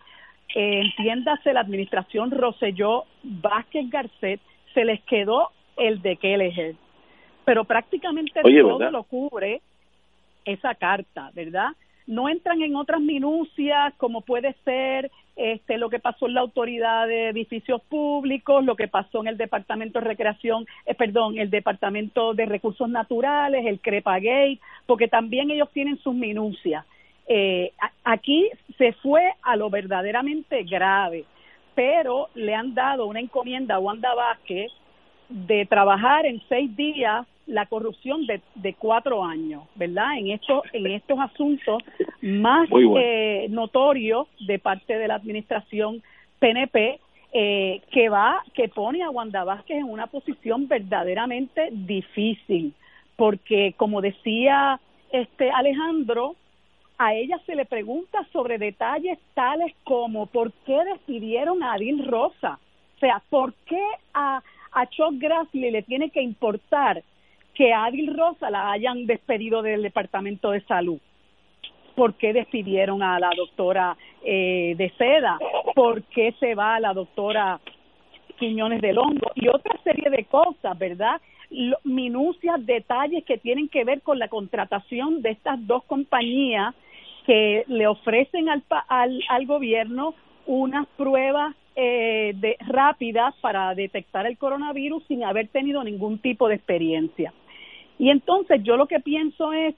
[0.56, 4.42] eh, entiéndase la administración Roselló Vázquez Garcet,
[4.78, 6.76] se les quedó el de Kelleher.
[7.46, 9.62] Pero prácticamente todo lo cubre
[10.46, 11.70] esa carta, ¿verdad?
[12.06, 17.08] No entran en otras minucias como puede ser este lo que pasó en la autoridad
[17.08, 22.36] de edificios públicos, lo que pasó en el departamento de recreación, eh, perdón, el departamento
[22.36, 26.86] de recursos naturales, el Crepagate, porque también ellos tienen sus minucias.
[27.28, 27.72] Eh,
[28.04, 31.26] aquí se fue a lo verdaderamente grave
[31.78, 34.72] pero le han dado una encomienda a Wanda Vázquez
[35.30, 40.18] de trabajar en seis días la corrupción de, de cuatro años, ¿verdad?
[40.18, 41.84] En estos, en estos asuntos
[42.20, 42.68] más
[43.00, 46.02] eh, notorios de parte de la administración
[46.40, 47.00] PNP,
[47.34, 52.74] eh, que va, que pone a Wanda Vázquez en una posición verdaderamente difícil,
[53.16, 54.80] porque como decía
[55.12, 56.36] este Alejandro,
[56.98, 62.60] a ella se le pregunta sobre detalles tales como por qué despidieron a Adil Rosa.
[62.96, 63.84] O sea, ¿por qué
[64.14, 67.04] a, a Chuck Grassley le tiene que importar
[67.54, 71.00] que a Adil Rosa la hayan despedido del Departamento de Salud?
[71.96, 75.38] ¿Por qué despidieron a la doctora eh, de Seda?
[75.76, 77.60] ¿Por qué se va la doctora
[78.38, 79.32] Quiñones del Hongo?
[79.36, 81.22] Y otra serie de cosas, ¿verdad?
[81.84, 86.76] Minucias, detalles que tienen que ver con la contratación de estas dos compañías
[87.26, 90.14] que le ofrecen al, al, al gobierno
[90.46, 96.56] unas pruebas eh, de, rápidas para detectar el coronavirus sin haber tenido ningún tipo de
[96.56, 97.34] experiencia.
[98.00, 99.76] Y entonces yo lo que pienso es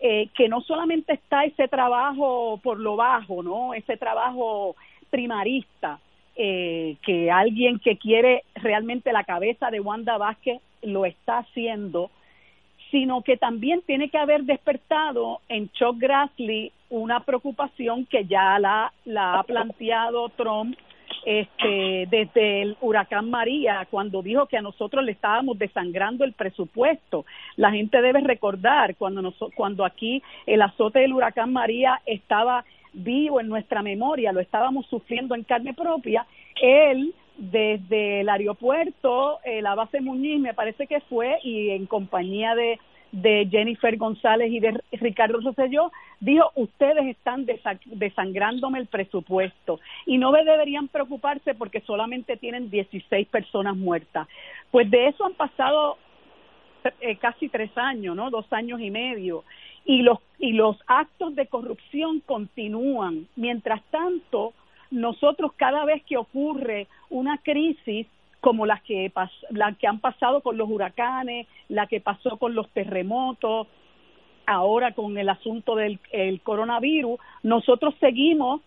[0.00, 3.74] eh, que no solamente está ese trabajo por lo bajo, ¿no?
[3.74, 4.76] Ese trabajo
[5.10, 6.00] primarista,
[6.36, 12.10] eh, que alguien que quiere realmente la cabeza de Wanda Vázquez lo está haciendo,
[12.90, 18.92] sino que también tiene que haber despertado en Chuck Grassley una preocupación que ya la,
[19.04, 20.76] la ha planteado Trump
[21.24, 27.24] este, desde el huracán María, cuando dijo que a nosotros le estábamos desangrando el presupuesto.
[27.56, 33.48] La gente debe recordar cuando, cuando aquí el azote del huracán María estaba vivo en
[33.48, 36.26] nuestra memoria, lo estábamos sufriendo en carne propia,
[36.60, 42.54] él desde el aeropuerto, eh, la base Muñiz me parece que fue, y en compañía
[42.54, 42.78] de,
[43.10, 45.90] de Jennifer González y de Ricardo Rosselló,
[46.20, 47.44] dijo, ustedes están
[47.86, 54.28] desangrándome el presupuesto y no deberían preocuparse porque solamente tienen 16 personas muertas.
[54.70, 55.98] Pues de eso han pasado
[57.00, 58.30] eh, casi tres años, ¿no?
[58.30, 59.42] Dos años y medio.
[59.84, 63.26] Y los, y los actos de corrupción continúan.
[63.34, 64.52] Mientras tanto,
[64.92, 68.06] nosotros cada vez que ocurre una crisis
[68.40, 69.10] como las que,
[69.50, 73.68] la que han pasado con los huracanes, la que pasó con los terremotos,
[74.46, 75.98] ahora con el asunto del
[76.42, 78.60] coronavirus, nosotros seguimos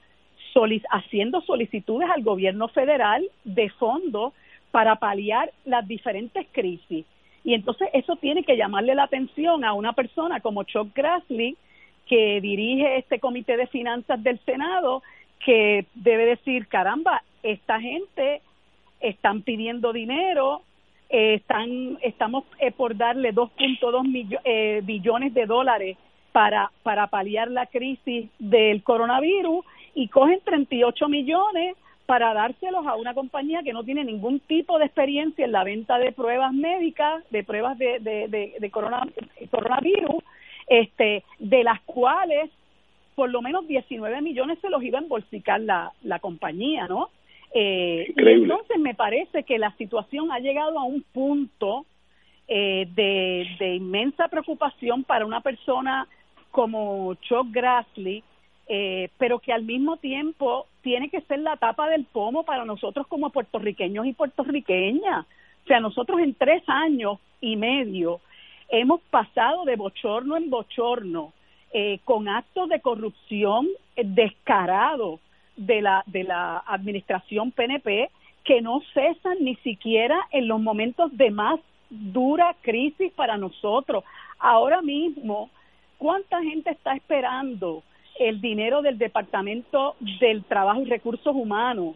[0.90, 4.34] haciendo solicitudes al gobierno federal de fondos
[4.72, 7.06] para paliar las diferentes crisis.
[7.44, 11.58] Y entonces eso tiene que llamarle la atención a una persona como Chuck Grassley,
[12.08, 15.04] que dirige este comité de finanzas del Senado,
[15.44, 18.42] que debe decir, caramba, esta gente
[19.00, 20.62] están pidiendo dinero,
[21.10, 25.98] eh, están estamos eh, por darle 2.2 eh, billones de dólares
[26.32, 29.64] para para paliar la crisis del coronavirus
[29.94, 31.76] y cogen 38 millones
[32.06, 35.98] para dárselos a una compañía que no tiene ningún tipo de experiencia en la venta
[35.98, 38.28] de pruebas médicas, de pruebas de, de,
[38.60, 40.24] de, coronavirus,
[40.68, 42.52] este, de las cuales
[43.16, 47.09] por lo menos 19 millones se los iba a embolsicar la, la compañía, ¿no?
[47.53, 51.86] Eh, y entonces me parece que la situación ha llegado a un punto
[52.47, 56.07] eh, de, de inmensa preocupación para una persona
[56.51, 58.24] como Chuck Grassley,
[58.68, 63.07] eh, pero que al mismo tiempo tiene que ser la tapa del pomo para nosotros
[63.07, 65.26] como puertorriqueños y puertorriqueñas.
[65.63, 68.20] O sea, nosotros en tres años y medio
[68.70, 71.34] hemos pasado de bochorno en bochorno
[71.74, 75.20] eh, con actos de corrupción descarados
[75.55, 78.09] de la, de la administración PNP
[78.43, 81.59] que no cesan ni siquiera en los momentos de más
[81.89, 84.03] dura crisis para nosotros.
[84.39, 85.49] Ahora mismo,
[85.97, 87.84] ¿cuánta gente está esperando
[88.20, 91.95] el dinero del Departamento del Trabajo y Recursos Humanos?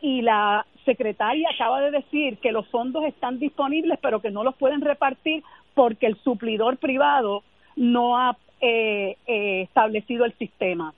[0.00, 4.56] Y la secretaria acaba de decir que los fondos están disponibles, pero que no los
[4.56, 5.42] pueden repartir
[5.74, 7.42] porque el suplidor privado
[7.76, 10.94] no ha eh, eh, establecido el sistema.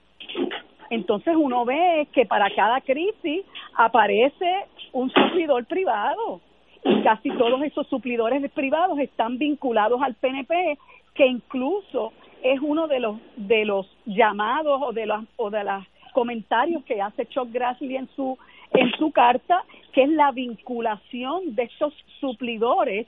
[0.90, 3.44] Entonces uno ve que para cada crisis
[3.74, 6.40] aparece un suplidor privado
[6.84, 10.78] y casi todos esos suplidores privados están vinculados al PNP,
[11.14, 15.84] que incluso es uno de los de los llamados o de los o de los
[16.12, 18.36] comentarios que hace Chuck Grassley en su
[18.72, 23.06] en su carta, que es la vinculación de esos suplidores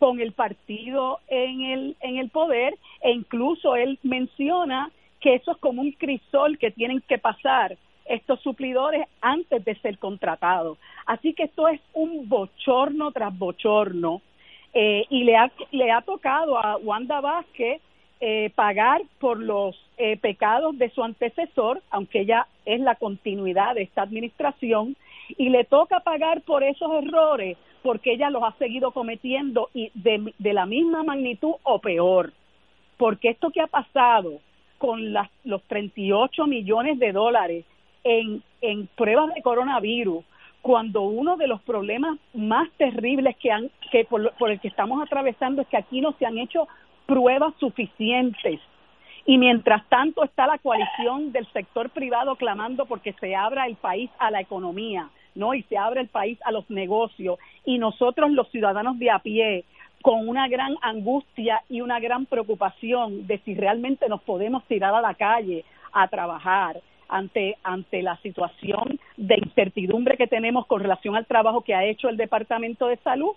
[0.00, 4.90] con el partido en el, en el poder e incluso él menciona
[5.20, 7.76] que eso es como un crisol que tienen que pasar
[8.06, 10.78] estos suplidores antes de ser contratados.
[11.06, 14.22] Así que esto es un bochorno tras bochorno
[14.72, 17.82] eh, y le ha, le ha tocado a Wanda Vázquez
[18.20, 23.82] eh, pagar por los eh, pecados de su antecesor, aunque ella es la continuidad de
[23.82, 24.96] esta administración,
[25.38, 30.32] y le toca pagar por esos errores porque ella los ha seguido cometiendo y de,
[30.38, 32.32] de la misma magnitud o peor.
[32.96, 34.40] Porque esto que ha pasado
[34.78, 37.64] con las, los 38 millones de dólares
[38.04, 40.24] en, en pruebas de coronavirus,
[40.62, 45.02] cuando uno de los problemas más terribles que han que por, por el que estamos
[45.02, 46.68] atravesando es que aquí no se han hecho
[47.06, 48.60] pruebas suficientes
[49.24, 54.10] y mientras tanto está la coalición del sector privado clamando porque se abra el país
[54.18, 55.54] a la economía ¿no?
[55.54, 59.64] Y se abre el país a los negocios y nosotros los ciudadanos de a pie
[60.02, 65.00] con una gran angustia y una gran preocupación de si realmente nos podemos tirar a
[65.00, 71.26] la calle a trabajar ante ante la situación de incertidumbre que tenemos con relación al
[71.26, 73.32] trabajo que ha hecho el Departamento de Salud,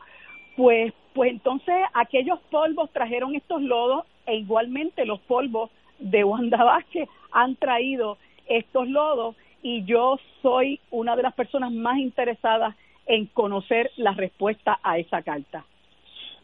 [0.56, 5.70] pues pues entonces aquellos polvos trajeron estos lodos e igualmente los polvos
[6.00, 8.18] de Wanda Vázquez han traído
[8.48, 12.76] estos lodos y yo soy una de las personas más interesadas
[13.08, 15.66] en conocer la respuesta a esa carta.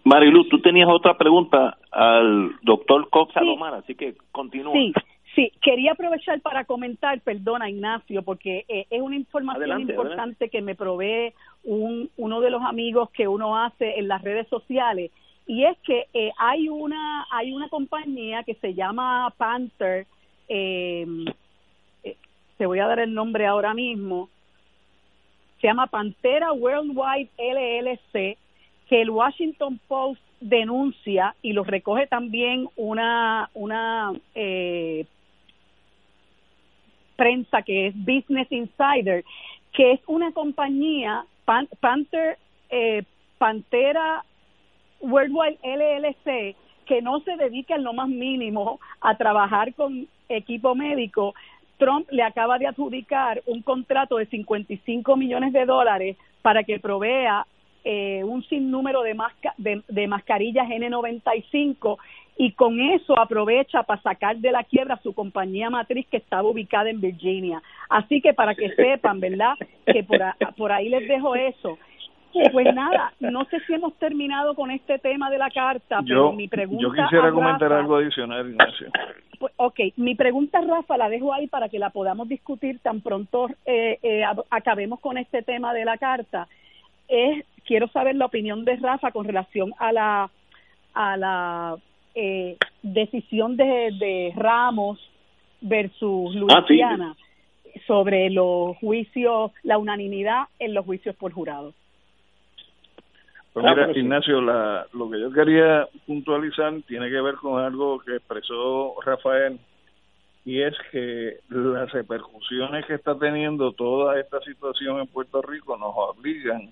[0.06, 4.74] Marilu, tú tenías otra pregunta al doctor Cox Alomar, así que continúa.
[4.74, 4.94] Sí,
[5.36, 10.76] sí, quería aprovechar para comentar, perdona Ignacio, porque eh, es una información importante que me
[10.76, 11.34] provee
[11.66, 15.12] un, uno de los amigos que uno hace en las redes sociales,
[15.46, 20.06] y es que eh, hay una hay una compañía que se llama Panther,
[20.48, 21.06] eh,
[22.60, 24.28] te voy a dar el nombre ahora mismo,
[25.62, 28.38] se llama Pantera Worldwide LLC,
[28.90, 35.06] que el Washington Post denuncia y lo recoge también una, una eh,
[37.16, 39.24] prensa que es Business Insider,
[39.72, 42.38] que es una compañía, Panther,
[42.70, 43.04] eh,
[43.38, 44.26] Pantera
[45.00, 51.34] Worldwide LLC, que no se dedica en lo más mínimo a trabajar con equipo médico,
[51.80, 57.48] Trump le acaba de adjudicar un contrato de 55 millones de dólares para que provea
[57.84, 59.18] eh, un sinnúmero de,
[59.58, 61.98] de, de mascarillas N95
[62.38, 66.90] y con eso aprovecha para sacar de la quiebra su compañía matriz que estaba ubicada
[66.90, 67.62] en Virginia.
[67.90, 69.56] Así que para que sepan, ¿verdad?
[69.86, 70.20] Que por,
[70.56, 71.78] por ahí les dejo eso.
[72.52, 76.48] Pues nada, no sé si hemos terminado con este tema de la carta, pero mi
[76.48, 76.84] pregunta.
[76.84, 78.92] Yo quisiera comentar algo adicional, Ignacio.
[79.40, 83.48] Pues, ok, mi pregunta, Rafa, la dejo ahí para que la podamos discutir tan pronto
[83.66, 86.48] eh, eh, acabemos con este tema de la carta.
[87.08, 90.30] Es, quiero saber la opinión de Rafa con relación a la
[90.94, 91.78] a la
[92.16, 95.00] eh, decisión de, de, Ramos
[95.62, 97.16] versus ah, Luisiana
[97.86, 101.74] sobre los juicios, la unanimidad en los juicios por jurado.
[103.54, 108.18] Pues mira, Ignacio, la, lo que yo quería puntualizar tiene que ver con algo que
[108.18, 109.60] expresó Rafael
[110.46, 115.94] y es que las repercusiones que está teniendo toda esta situación en Puerto Rico nos
[115.96, 116.70] obligan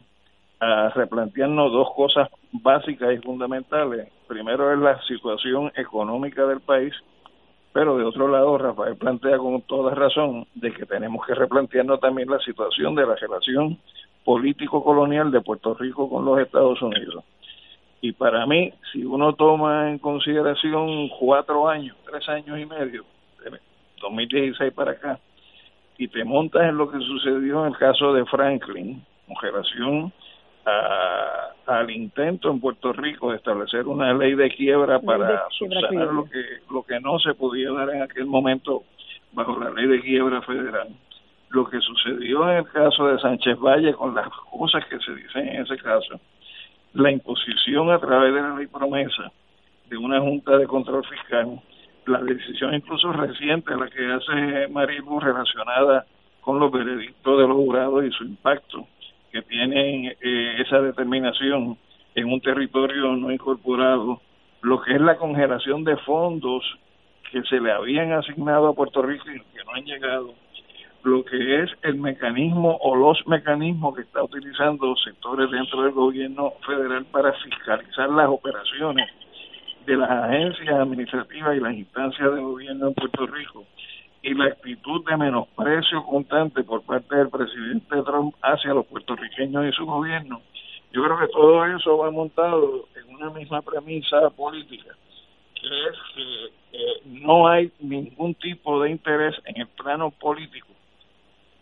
[0.59, 4.09] a replantearnos dos cosas básicas y fundamentales.
[4.27, 6.93] Primero es la situación económica del país,
[7.73, 12.29] pero de otro lado Rafael plantea con toda razón de que tenemos que replantearnos también
[12.29, 13.77] la situación de la relación
[14.27, 17.23] político-colonial de Puerto Rico con los Estados Unidos.
[18.01, 23.05] Y para mí, si uno toma en consideración cuatro años, tres años y medio,
[23.41, 23.57] de
[24.01, 25.17] 2016 para acá,
[25.97, 30.11] y te montas en lo que sucedió en el caso de Franklin, con relación
[31.65, 36.43] al intento en Puerto Rico de establecer una ley de quiebra para subsanar lo que
[36.69, 38.83] lo que no se podía dar en aquel momento
[39.31, 40.89] bajo la ley de quiebra federal.
[41.49, 45.47] Lo que sucedió en el caso de Sánchez Valle con las cosas que se dicen
[45.47, 46.19] en ese caso,
[46.93, 49.31] la imposición a través de la ley promesa
[49.89, 51.61] de una junta de control fiscal,
[52.05, 56.05] la decisión incluso reciente la que hace Marilu relacionada
[56.41, 58.87] con los veredictos de los jurados y su impacto
[59.31, 61.77] que tienen eh, esa determinación
[62.15, 64.21] en un territorio no incorporado,
[64.61, 66.63] lo que es la congelación de fondos
[67.31, 70.33] que se le habían asignado a Puerto Rico y que no han llegado,
[71.07, 76.53] lo que es el mecanismo o los mecanismos que está utilizando sectores dentro del gobierno
[76.65, 79.09] federal para fiscalizar las operaciones
[79.85, 83.65] de las agencias administrativas y las instancias de gobierno en Puerto Rico.
[84.21, 89.71] Y la actitud de menosprecio constante por parte del presidente Trump hacia los puertorriqueños y
[89.71, 90.41] su gobierno,
[90.91, 94.93] yo creo que todo eso va montado en una misma premisa política,
[95.55, 100.67] que es que eh, no hay ningún tipo de interés en el plano político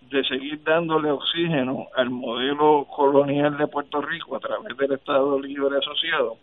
[0.09, 5.77] de seguir dándole oxígeno al modelo colonial de Puerto Rico a través del Estado Libre
[5.77, 6.37] Asociado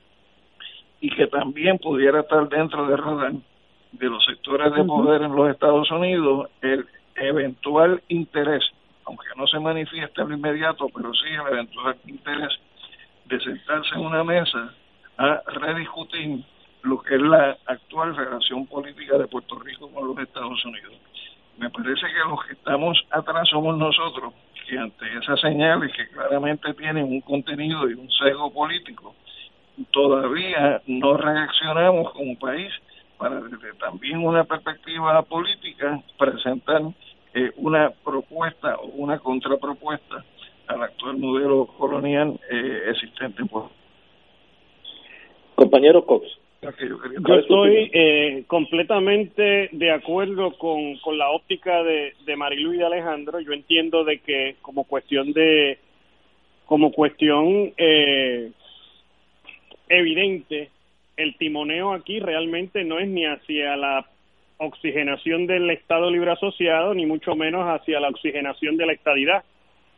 [1.00, 3.32] y que también pudiera estar dentro de radar
[3.92, 6.86] de los sectores de poder en los Estados Unidos el
[7.16, 8.64] eventual interés,
[9.04, 12.52] aunque no se manifieste al inmediato, pero sí el eventual interés
[13.26, 14.74] de sentarse en una mesa
[15.18, 16.44] a rediscutir
[16.82, 20.94] lo que es la actual relación política de Puerto Rico con los Estados Unidos.
[21.58, 24.32] Me parece que los que estamos atrás somos nosotros,
[24.68, 29.14] que ante esas señales que claramente tienen un contenido y un sesgo político,
[29.90, 32.72] todavía no reaccionamos como país
[33.18, 36.82] para desde también una perspectiva política presentar
[37.34, 40.24] eh, una propuesta o una contrapropuesta
[40.66, 43.42] al actual modelo colonial eh, existente
[45.54, 46.41] Compañero Cox.
[46.62, 52.86] Yo estoy eh, completamente de acuerdo con, con la óptica de, de Marilu y de
[52.86, 53.40] Alejandro.
[53.40, 55.78] Yo entiendo de que como cuestión de
[56.66, 58.52] como cuestión eh,
[59.88, 60.70] evidente
[61.16, 64.06] el timoneo aquí realmente no es ni hacia la
[64.58, 69.44] oxigenación del Estado Libre Asociado, ni mucho menos hacia la oxigenación de la estadidad.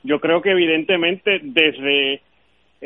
[0.03, 2.23] Yo creo que evidentemente desde,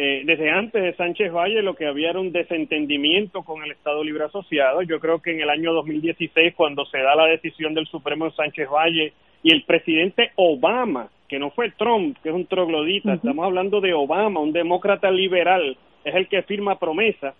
[0.01, 4.05] eh, desde antes de Sánchez Valle lo que había era un desentendimiento con el Estado
[4.05, 4.83] Libre Asociado.
[4.83, 8.31] Yo creo que en el año 2016, cuando se da la decisión del Supremo de
[8.31, 13.45] Sánchez Valle y el presidente Obama, que no fue Trump, que es un troglodita, estamos
[13.45, 17.35] hablando de Obama, un demócrata liberal, es el que firma promesa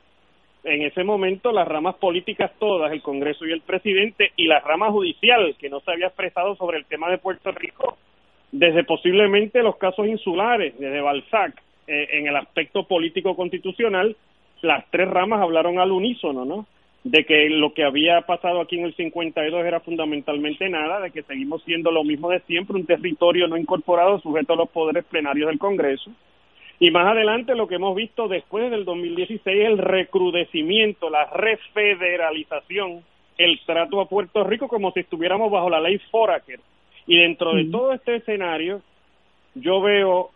[0.65, 4.91] en ese momento las ramas políticas todas, el Congreso y el presidente, y la rama
[4.91, 7.99] judicial, que no se había expresado sobre el tema de Puerto Rico,
[8.51, 11.55] desde posiblemente los casos insulares, desde Balzac,
[11.89, 14.17] eh, en el aspecto político constitucional,
[14.63, 16.67] las tres ramas hablaron al unísono, ¿no?
[17.03, 21.23] De que lo que había pasado aquí en el 52 era fundamentalmente nada, de que
[21.23, 25.49] seguimos siendo lo mismo de siempre, un territorio no incorporado sujeto a los poderes plenarios
[25.49, 26.13] del Congreso,
[26.81, 33.03] y más adelante lo que hemos visto después del 2016 es el recrudecimiento, la refederalización,
[33.37, 36.61] el trato a Puerto Rico como si estuviéramos bajo la ley Foraker.
[37.07, 38.83] Y dentro de todo este escenario,
[39.55, 40.31] yo veo,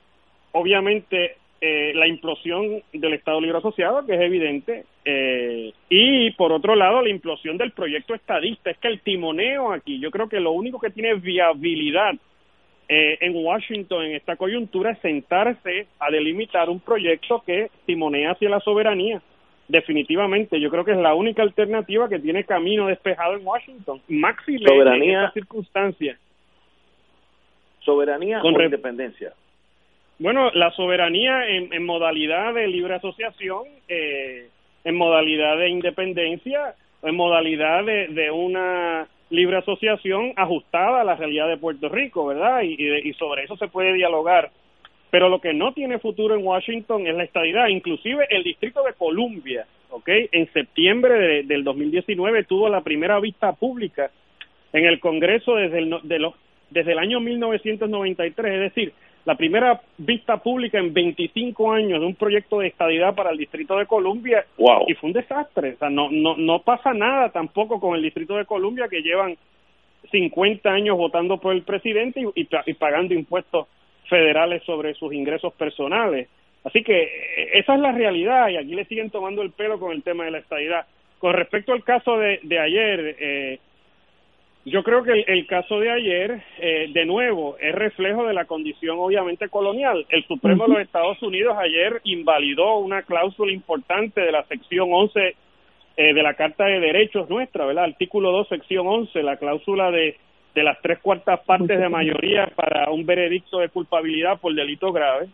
[0.53, 6.75] obviamente, eh, la implosión del Estado Libre Asociado, que es evidente, eh, y por otro
[6.75, 8.73] lado la implosión del proyecto estadista.
[8.73, 12.15] Es que el timoneo aquí, yo creo que lo único que tiene viabilidad
[12.89, 18.51] eh, en Washington en esta coyuntura es sentarse a delimitar un proyecto que timonea hacia
[18.51, 19.23] la soberanía.
[19.69, 24.01] Definitivamente, yo creo que es la única alternativa que tiene camino despejado en Washington.
[24.09, 26.19] Maxi soberanía, en esta circunstancia.
[27.85, 29.33] Soberanía Con o independencia.
[30.23, 34.47] Bueno, la soberanía en, modalidad de libre asociación, eh,
[34.85, 41.57] en modalidad de independencia, en modalidad de, una libre asociación ajustada a la realidad de
[41.57, 42.63] Puerto Rico, ¿verdad?
[42.63, 44.53] Y, y, sobre eso se puede dialogar.
[45.11, 47.67] Pero lo que no tiene futuro en Washington es la estadidad.
[47.67, 50.09] Inclusive el Distrito de Columbia, ¿ok?
[50.31, 54.13] En septiembre del 2019 tuvo la primera vista pública
[54.73, 56.35] en el Congreso desde el, de los,
[56.71, 58.93] desde el año 1993, es decir,
[59.25, 63.77] la primera vista pública en 25 años de un proyecto de estadidad para el Distrito
[63.77, 64.45] de Columbia
[64.87, 65.75] y fue un desastre.
[65.75, 69.37] O sea, no, no, no pasa nada tampoco con el Distrito de Columbia que llevan
[70.11, 73.69] 50 años votando por el presidente y, y, pagando impuestos
[74.09, 76.29] federales sobre sus ingresos personales.
[76.65, 79.93] Así que eh, esa es la realidad y aquí le siguen tomando el pelo con
[79.93, 80.87] el tema de la estadidad.
[81.21, 83.59] Con respecto al caso de, de ayer, eh,
[84.65, 88.97] yo creo que el, caso de ayer, eh, de nuevo, es reflejo de la condición
[89.01, 90.07] obviamente colonial.
[90.09, 95.35] El Supremo de los Estados Unidos ayer invalidó una cláusula importante de la sección 11
[95.97, 97.85] eh, de la Carta de Derechos nuestra, ¿verdad?
[97.85, 100.17] Artículo 2, sección 11, la cláusula de,
[100.55, 105.29] de las tres cuartas partes de mayoría para un veredicto de culpabilidad por delito grave.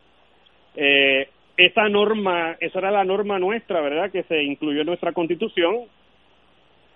[0.75, 4.11] Eh, esa norma, esa era la norma nuestra, ¿verdad?
[4.11, 5.87] Que se incluyó en nuestra Constitución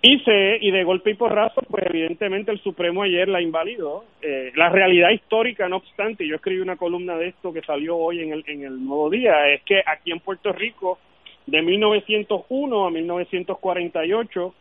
[0.05, 0.21] y,
[0.59, 4.03] y de golpe y porrazo, pues evidentemente el Supremo ayer la invalidó.
[4.21, 8.19] Eh, la realidad histórica, no obstante, yo escribí una columna de esto que salió hoy
[8.19, 10.99] en el, en el Nuevo Día, es que aquí en Puerto Rico,
[11.45, 14.53] de 1901 a 1948,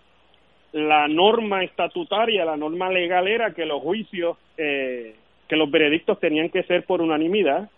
[0.75, 5.17] la norma estatutaria, la norma legal era que los juicios, eh,
[5.49, 7.69] que los veredictos tenían que ser por unanimidad.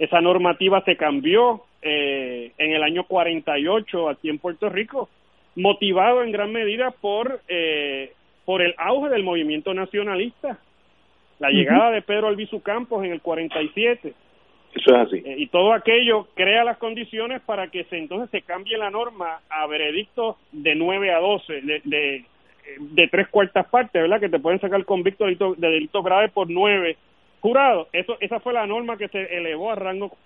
[0.00, 5.08] Esa normativa se cambió eh, en el año 48 aquí en Puerto Rico
[5.56, 8.12] motivado en gran medida por, eh,
[8.44, 10.58] por el auge del movimiento nacionalista,
[11.38, 14.14] la llegada de Pedro Albizu Campos en el 47.
[14.74, 15.22] Eso es así.
[15.24, 19.40] Eh, y todo aquello crea las condiciones para que se, entonces se cambie la norma
[19.48, 22.24] a veredictos de 9 a 12, de, de,
[22.78, 24.20] de tres cuartas partes, ¿verdad?
[24.20, 26.96] Que te pueden sacar convicto de delito, de delito grave por nueve
[27.40, 27.88] jurados.
[27.92, 30.16] Eso, esa fue la norma que se elevó a rango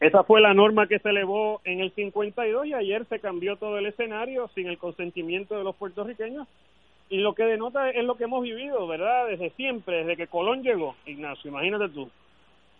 [0.00, 3.78] Esa fue la norma que se elevó en el 52 y ayer se cambió todo
[3.78, 6.48] el escenario sin el consentimiento de los puertorriqueños.
[7.08, 9.28] Y lo que denota es lo que hemos vivido, ¿verdad?
[9.28, 12.10] Desde siempre, desde que Colón llegó, Ignacio, imagínate tú,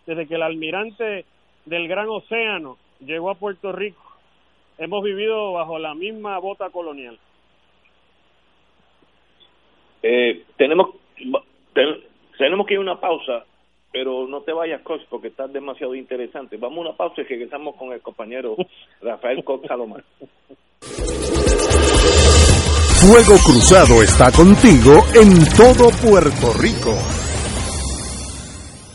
[0.05, 1.25] desde que el almirante
[1.65, 4.01] del Gran Océano llegó a Puerto Rico,
[4.77, 7.19] hemos vivido bajo la misma bota colonial.
[10.03, 10.95] Eh, tenemos
[12.37, 13.45] tenemos que ir a una pausa
[13.91, 16.57] pero no te vayas, Coach, porque estás demasiado interesante.
[16.57, 18.55] Vamos a una pausa y regresamos con el compañero
[19.01, 20.03] Rafael Cox Salomar.
[23.01, 27.20] Fuego Cruzado está contigo en todo Puerto Rico.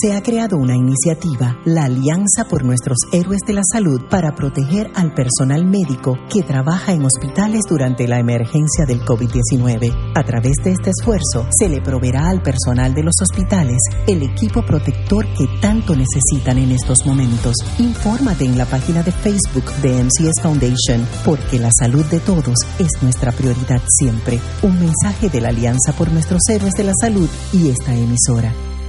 [0.00, 4.92] se ha creado una iniciativa, la Alianza por Nuestros Héroes de la Salud, para proteger
[4.94, 10.12] al personal médico que trabaja en hospitales durante la emergencia del COVID-19.
[10.14, 14.64] A través de este esfuerzo, se le proveerá al personal de los hospitales el equipo
[14.64, 17.56] protector que tanto necesitan en estos momentos.
[17.78, 23.02] Infórmate en la página de Facebook de MCS Foundation, porque la salud de todos es
[23.02, 24.38] nuestra prioridad siempre.
[24.62, 28.52] Un mensaje de la Alianza por Nuestros Héroes de la Salud y esta emisora.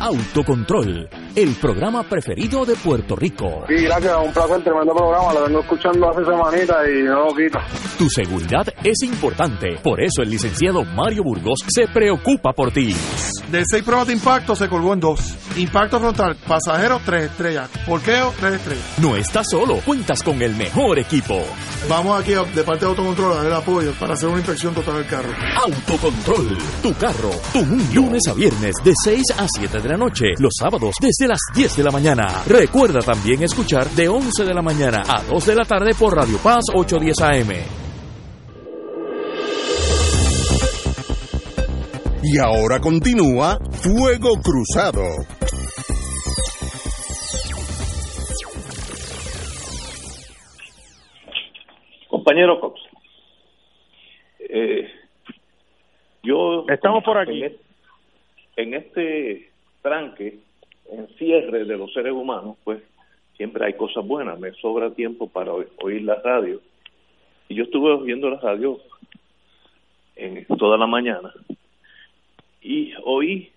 [0.00, 3.64] Autocontrol, el programa preferido de Puerto Rico.
[3.68, 7.58] Sí, gracias, un placer, tremendo programa, lo vengo escuchando hace semanita y no lo quito.
[7.98, 12.94] Tu seguridad es importante, por eso el licenciado Mario Burgos se preocupa por ti.
[13.50, 15.20] De seis pruebas de impacto se colgó en dos.
[15.56, 17.68] Impacto frontal, pasajero, tres estrellas.
[17.86, 18.84] Porqueo, tres estrellas.
[18.98, 21.42] No estás solo, cuentas con el mejor equipo.
[21.88, 24.96] Vamos aquí de parte de Autocontrol a dar el apoyo para hacer una inspección total
[24.96, 25.30] del carro.
[25.64, 27.84] Autocontrol, tu carro, tu mundo.
[27.94, 31.76] Lunes a viernes de 6 a 7 de la noche, los sábados desde las 10
[31.76, 32.24] de la mañana.
[32.46, 36.38] Recuerda también escuchar de 11 de la mañana a 2 de la tarde por Radio
[36.38, 37.52] Paz 810 AM.
[42.22, 45.02] Y ahora continúa Fuego Cruzado.
[52.08, 52.80] Compañero Cox,
[54.40, 54.88] eh,
[56.22, 56.64] yo...
[56.68, 57.44] Estamos por aquí.
[57.44, 57.56] En,
[58.56, 59.50] en este
[59.82, 60.38] tranque,
[60.90, 62.82] encierre de los seres humanos, pues
[63.36, 64.38] siempre hay cosas buenas.
[64.38, 66.60] Me sobra tiempo para oír la radio.
[67.48, 68.78] Y yo estuve oyendo la radio
[70.16, 71.32] en toda la mañana
[72.60, 73.50] y oí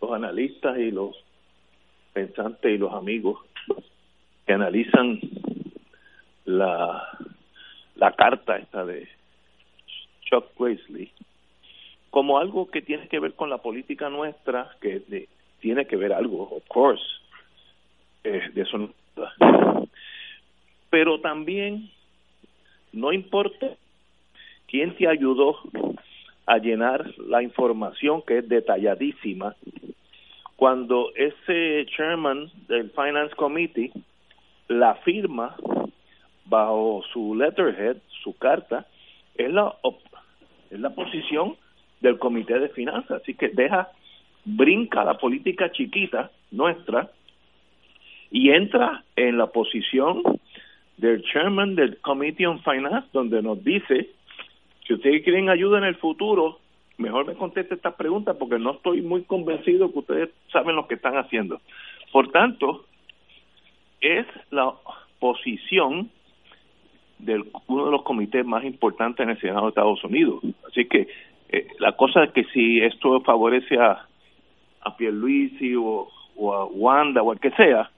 [0.00, 1.16] los analistas y los
[2.12, 3.40] pensantes y los amigos
[4.46, 5.18] que analizan
[6.44, 7.18] la
[7.96, 9.08] la carta esta de
[10.22, 11.10] Chuck Grassley
[12.10, 15.00] como algo que tiene que ver con la política nuestra que
[15.64, 17.02] tiene que ver algo of course
[18.22, 19.88] eh, de eso no
[20.90, 21.90] pero también
[22.92, 23.70] no importa
[24.68, 25.56] quién te ayudó
[26.44, 29.56] a llenar la información que es detalladísima
[30.56, 33.90] cuando ese chairman del finance committee
[34.68, 35.56] la firma
[36.44, 38.86] bajo su letterhead su carta
[39.34, 39.74] es la
[40.70, 41.56] es la posición
[42.02, 43.88] del comité de finanzas así que deja
[44.44, 47.10] brinca la política chiquita nuestra
[48.30, 50.22] y entra en la posición
[50.96, 54.10] del chairman del committee on finance donde nos dice
[54.86, 56.58] si ustedes quieren ayuda en el futuro,
[56.98, 60.96] mejor me conteste esta pregunta porque no estoy muy convencido que ustedes saben lo que
[60.96, 61.60] están haciendo.
[62.12, 62.84] Por tanto,
[64.00, 64.74] es la
[65.18, 66.10] posición
[67.18, 70.42] de uno de los comités más importantes en el Senado de Estados Unidos.
[70.68, 71.08] Así que
[71.48, 74.06] eh, la cosa es que si esto favorece a,
[74.84, 77.90] a Pierluisi o, o a Wanda o al que sea,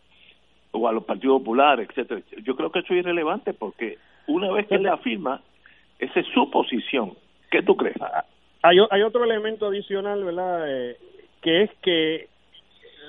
[0.72, 4.66] o a los partidos populares, etcétera, yo creo que eso es irrelevante porque una vez
[4.66, 5.40] que le afirma,
[5.98, 7.14] esa es su posición.
[7.50, 7.96] ¿Qué tú crees?
[8.62, 10.64] Hay, hay otro elemento adicional, ¿verdad?
[10.68, 10.96] Eh,
[11.40, 12.28] que es que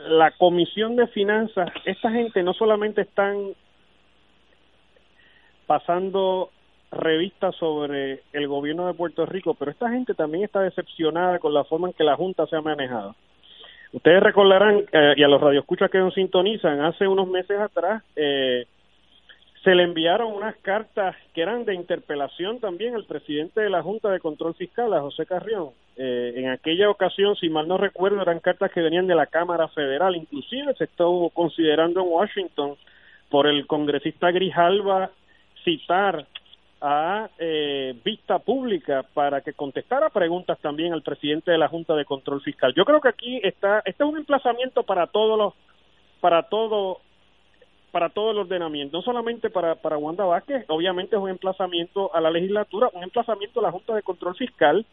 [0.08, 3.54] la Comisión de Finanzas, esta gente no solamente están
[5.66, 6.52] pasando
[6.92, 11.66] revistas sobre el gobierno de Puerto Rico, pero esta gente también está decepcionada con la
[11.66, 13.16] forma en que la Junta se ha manejado.
[13.94, 18.66] Ustedes recordarán, eh, y a los radioescuchas que nos sintonizan, hace unos meses atrás, eh,
[19.64, 24.10] se le enviaron unas cartas que eran de interpelación también al presidente de la Junta
[24.10, 25.70] de Control Fiscal, a José Carrión.
[25.98, 29.68] Eh, en aquella ocasión, si mal no recuerdo, eran cartas que venían de la Cámara
[29.70, 32.76] Federal, inclusive se estuvo considerando en Washington
[33.30, 35.10] por el congresista Grijalva
[35.64, 36.26] citar
[36.82, 42.06] a eh, vista pública para que contestara preguntas también al presidente de la Junta de
[42.06, 42.74] Control Fiscal.
[42.76, 45.54] Yo creo que aquí está, este es un emplazamiento para todos los,
[46.22, 47.00] para todo
[47.92, 52.22] para todo el ordenamiento, no solamente para, para Wanda Vázquez, obviamente es un emplazamiento a
[52.22, 54.86] la legislatura, un emplazamiento a la Junta de Control Fiscal,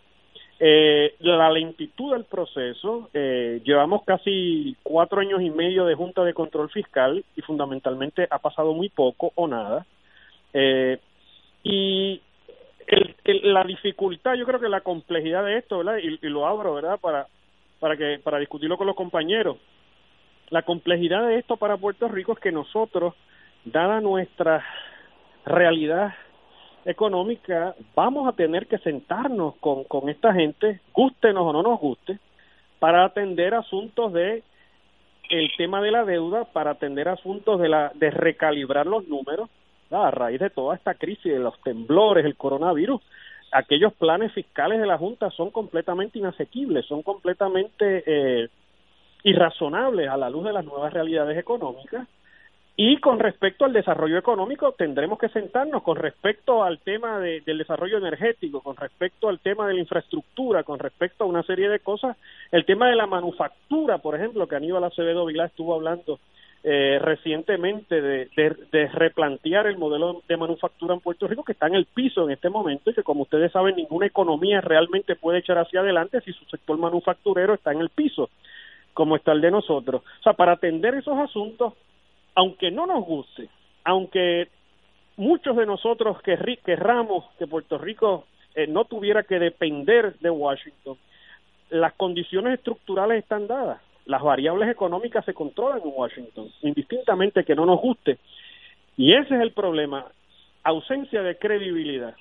[0.61, 6.33] eh, la lentitud del proceso, eh, llevamos casi cuatro años y medio de Junta de
[6.33, 9.85] Control Fiscal y fundamentalmente ha pasado muy poco o nada.
[10.53, 10.99] Eh,
[11.65, 12.21] y
[12.87, 15.97] el, la dificultad, yo creo que la complejidad de esto, ¿verdad?
[15.99, 17.01] Y, lo abro, ¿verdad?
[17.01, 17.27] Para,
[17.81, 19.57] para, que, para discutirlo con los compañeros
[20.51, 23.15] la complejidad de esto para Puerto Rico es que nosotros,
[23.65, 24.65] dada nuestra
[25.45, 26.15] realidad
[26.85, 32.19] económica, vamos a tener que sentarnos con, con esta gente, gustenos o no nos guste,
[32.79, 34.43] para atender asuntos de
[35.31, 39.49] el tema de la deuda, para atender asuntos de la de recalibrar los números
[40.03, 43.01] a raíz de toda esta crisis de los temblores, el coronavirus.
[43.53, 48.49] aquellos planes fiscales de la Junta son completamente inasequibles, son completamente eh,
[49.23, 52.09] irrazonables a la luz de las nuevas realidades económicas.
[52.77, 57.99] Y con respecto al desarrollo económico, tendremos que sentarnos con respecto al tema del desarrollo
[57.99, 62.17] energético, con respecto al tema de la infraestructura, con respecto a una serie de cosas.
[62.51, 66.19] El tema de la manufactura, por ejemplo, que Aníbal Acevedo Vilá estuvo hablando
[66.67, 71.75] eh, recientemente de, de, replantear el modelo de manufactura en Puerto Rico que está en
[71.75, 75.59] el piso en este momento y que como ustedes saben ninguna economía realmente puede echar
[75.59, 78.31] hacia adelante si su sector manufacturero está en el piso
[78.95, 80.03] como está el de nosotros.
[80.21, 81.75] O sea, para atender esos asuntos,
[82.35, 83.51] aunque no nos guste,
[83.85, 84.49] aunque
[85.19, 90.97] muchos de nosotros querramos que Puerto Rico eh, no tuviera que depender de Washington,
[91.69, 97.67] las condiciones estructurales están dadas las variables económicas se controlan en Washington, indistintamente que no
[97.67, 98.19] nos guste.
[98.97, 100.07] Y ese es el problema,
[100.63, 102.15] ausencia de credibilidad.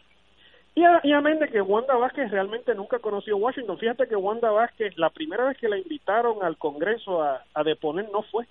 [0.75, 3.77] Y, a, y amén de que Wanda Vázquez realmente nunca conoció Washington.
[3.77, 8.23] Fíjate que Wanda Vázquez, la primera vez que la invitaron al Congreso a, deponer, no
[8.23, 8.45] fue.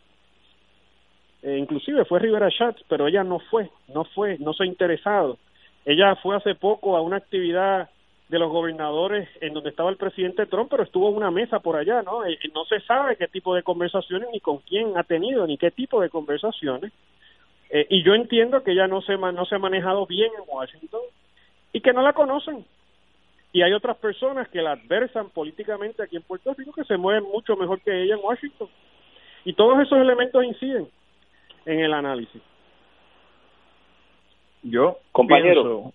[1.42, 5.38] Eh, inclusive fue Rivera Schatz, pero ella no fue, no fue, no se ha interesado.
[5.84, 7.90] Ella fue hace poco a una actividad
[8.32, 11.76] de los gobernadores en donde estaba el presidente Trump, pero estuvo en una mesa por
[11.76, 12.24] allá, ¿no?
[12.24, 15.70] Eh, no se sabe qué tipo de conversaciones ni con quién ha tenido ni qué
[15.70, 16.92] tipo de conversaciones.
[17.68, 21.02] Eh, y yo entiendo que ella no se no se ha manejado bien en Washington
[21.74, 22.64] y que no la conocen.
[23.52, 27.24] Y hay otras personas que la adversan políticamente aquí en Puerto Rico que se mueven
[27.24, 28.68] mucho mejor que ella en Washington.
[29.44, 30.88] Y todos esos elementos inciden
[31.66, 32.40] en el análisis.
[34.62, 35.92] Yo, compañero,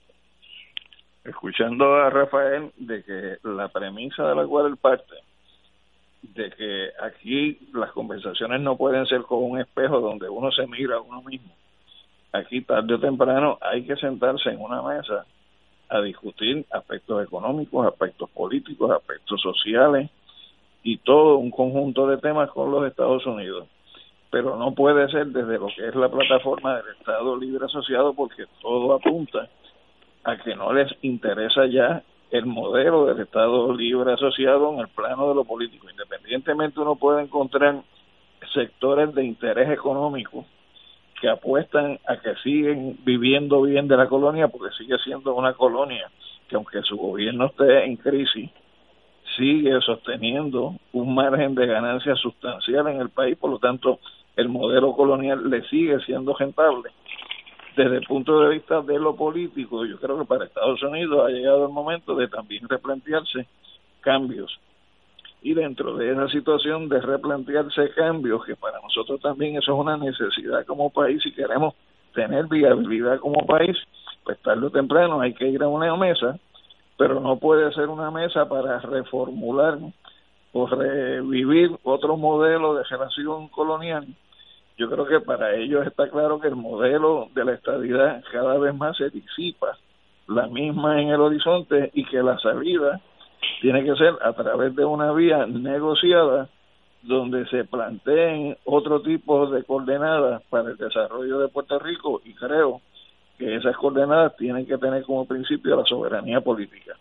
[1.28, 5.15] escuchando a Rafael de que la premisa de la cual él parte,
[6.21, 10.95] de que aquí las conversaciones no pueden ser con un espejo donde uno se mira
[10.95, 11.53] a uno mismo.
[12.32, 15.25] Aquí tarde o temprano hay que sentarse en una mesa
[15.89, 20.09] a discutir aspectos económicos, aspectos políticos, aspectos sociales
[20.84, 23.67] y todo un conjunto de temas con los Estados Unidos.
[24.30, 28.45] Pero no puede ser desde lo que es la plataforma del Estado Libre Asociado porque
[28.61, 29.49] todo apunta
[30.24, 35.30] a que no les interesa ya el modelo del Estado libre asociado en el plano
[35.30, 35.89] de lo político.
[35.89, 37.82] Independientemente uno puede encontrar
[38.53, 40.45] sectores de interés económico
[41.20, 46.09] que apuestan a que siguen viviendo bien de la colonia porque sigue siendo una colonia
[46.47, 48.49] que aunque su gobierno esté en crisis,
[49.36, 53.99] sigue sosteniendo un margen de ganancia sustancial en el país, por lo tanto
[54.36, 56.91] el modelo colonial le sigue siendo rentable
[57.78, 61.30] desde el punto de vista de lo político, yo creo que para Estados Unidos ha
[61.30, 63.45] llegado el momento de también replantearse
[64.01, 64.59] cambios.
[65.43, 69.95] Y dentro de esa situación de replantearse cambios, que para nosotros también eso es una
[69.95, 71.75] necesidad como país, si queremos
[72.15, 73.78] tener viabilidad como país,
[74.23, 76.39] pues tarde o temprano hay que ir a una mesa,
[76.97, 79.78] pero no puede ser una mesa para reformular
[80.51, 84.07] o revivir otro modelo de relación colonial
[84.78, 88.75] yo creo que para ellos está claro que el modelo de la estabilidad cada vez
[88.75, 89.78] más se disipa,
[90.28, 93.01] la misma en el horizonte y que la salida
[93.61, 96.49] tiene que ser a través de una vía negociada
[97.01, 102.82] donde se planteen otro tipo de coordenadas para el desarrollo de Puerto Rico y creo
[103.38, 106.95] que esas coordenadas tienen que tener como principio la soberanía política.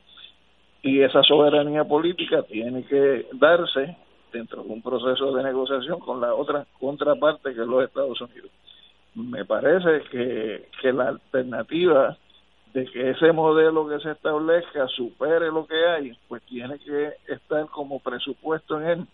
[0.83, 3.97] Y esa soberanía política tiene que darse
[4.37, 8.51] dentro de un proceso de negociación con la otra contraparte que es los Estados Unidos.
[9.15, 12.17] Me parece que, que la alternativa
[12.75, 17.67] de que ese modelo que se establezca supere lo que hay, pues tiene que estar
[17.69, 19.07] como presupuesto en él,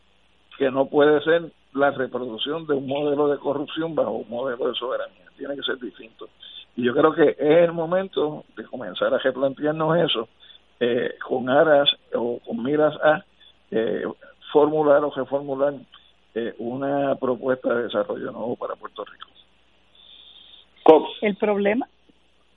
[0.58, 4.74] que no puede ser la reproducción de un modelo de corrupción bajo un modelo de
[4.74, 6.28] soberanía, tiene que ser distinto.
[6.74, 10.28] Y yo creo que es el momento de comenzar a replantearnos eso
[10.80, 13.24] eh, con aras o con miras a
[13.70, 14.04] eh,
[14.52, 15.74] formular o reformular
[16.34, 19.28] eh, una propuesta de desarrollo nuevo para Puerto Rico.
[21.20, 21.88] El problema.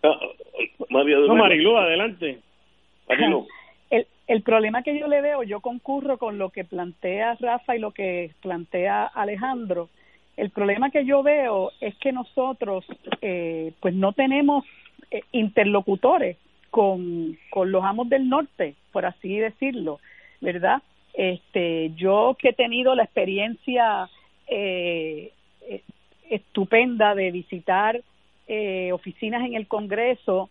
[0.04, 0.20] Ah,
[0.90, 2.40] no, Marilu, adelante.
[3.90, 7.80] El, el problema que yo le veo, yo concurro con lo que plantea Rafa y
[7.80, 9.90] lo que plantea Alejandro.
[10.38, 12.86] El problema que yo veo es que nosotros,
[13.22, 14.66] eh, pues no tenemos
[15.12, 16.38] eh, interlocutores
[16.72, 20.00] con, con los amos del norte, por así decirlo,
[20.42, 20.82] ¿verdad?
[21.18, 24.10] Este, yo que he tenido la experiencia
[24.48, 25.82] eh, eh,
[26.30, 28.02] estupenda de visitar
[28.48, 30.50] eh, oficinas en el Congreso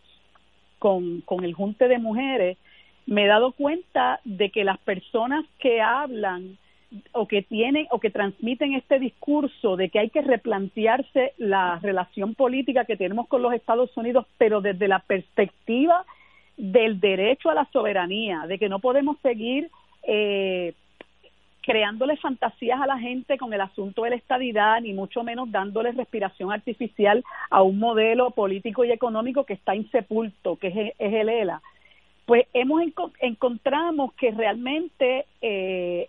[0.78, 2.56] con, con el Junte de Mujeres,
[3.06, 6.56] me he dado cuenta de que las personas que hablan
[7.12, 12.34] o que tienen o que transmiten este discurso de que hay que replantearse la relación
[12.34, 16.04] política que tenemos con los Estados Unidos, pero desde la perspectiva
[16.56, 19.70] del derecho a la soberanía, de que no podemos seguir
[20.06, 20.74] eh,
[21.62, 25.92] creándole fantasías a la gente con el asunto de la estadidad, ni mucho menos dándole
[25.92, 31.62] respiración artificial a un modelo político y económico que está insepulto, que es, el ELA.
[32.26, 32.82] Pues hemos
[33.20, 36.08] encontramos que realmente eh,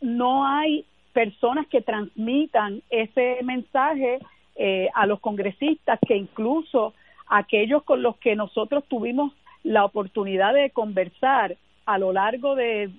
[0.00, 4.18] no hay personas que transmitan ese mensaje
[4.56, 6.94] eh, a los congresistas, que incluso
[7.28, 11.56] aquellos con los que nosotros tuvimos la oportunidad de conversar
[11.86, 12.90] a lo largo de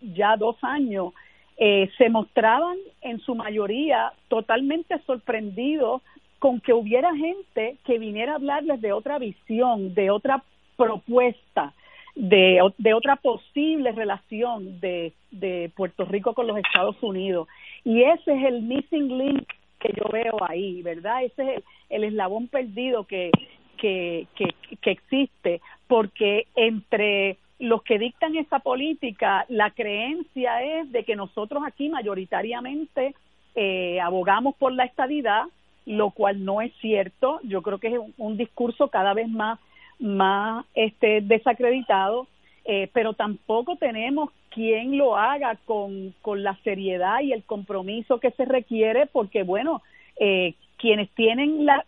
[0.00, 1.12] ya dos años,
[1.56, 6.02] eh, se mostraban en su mayoría totalmente sorprendidos
[6.38, 10.42] con que hubiera gente que viniera a hablarles de otra visión, de otra
[10.76, 11.74] propuesta,
[12.14, 12.62] de,
[12.94, 17.46] otra posible relación de, de Puerto Rico con los Estados Unidos.
[17.84, 19.46] Y ese es el missing link
[19.78, 21.24] que yo veo ahí, ¿verdad?
[21.24, 23.30] Ese es el, eslabón perdido que,
[23.76, 31.04] que, que, que existe, porque entre los que dictan esa política, la creencia es de
[31.04, 33.14] que nosotros aquí mayoritariamente
[33.54, 35.44] eh, abogamos por la estadidad,
[35.84, 37.38] lo cual no es cierto.
[37.42, 39.60] Yo creo que es un, discurso cada vez más,
[39.98, 42.26] más este, desacreditado,
[42.64, 48.46] eh, pero tampoco tenemos quien lo haga con, la seriedad y el compromiso que se
[48.46, 49.82] requiere, porque bueno,
[50.18, 51.84] eh, quienes tienen la,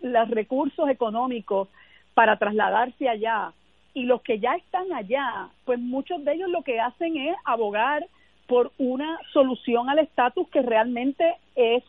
[0.00, 1.68] los recursos económicos
[2.14, 3.52] para trasladarse allá,
[3.94, 8.06] y los que ya están allá, pues muchos de ellos lo que hacen es abogar
[8.46, 11.82] por una solución al estatus que realmente es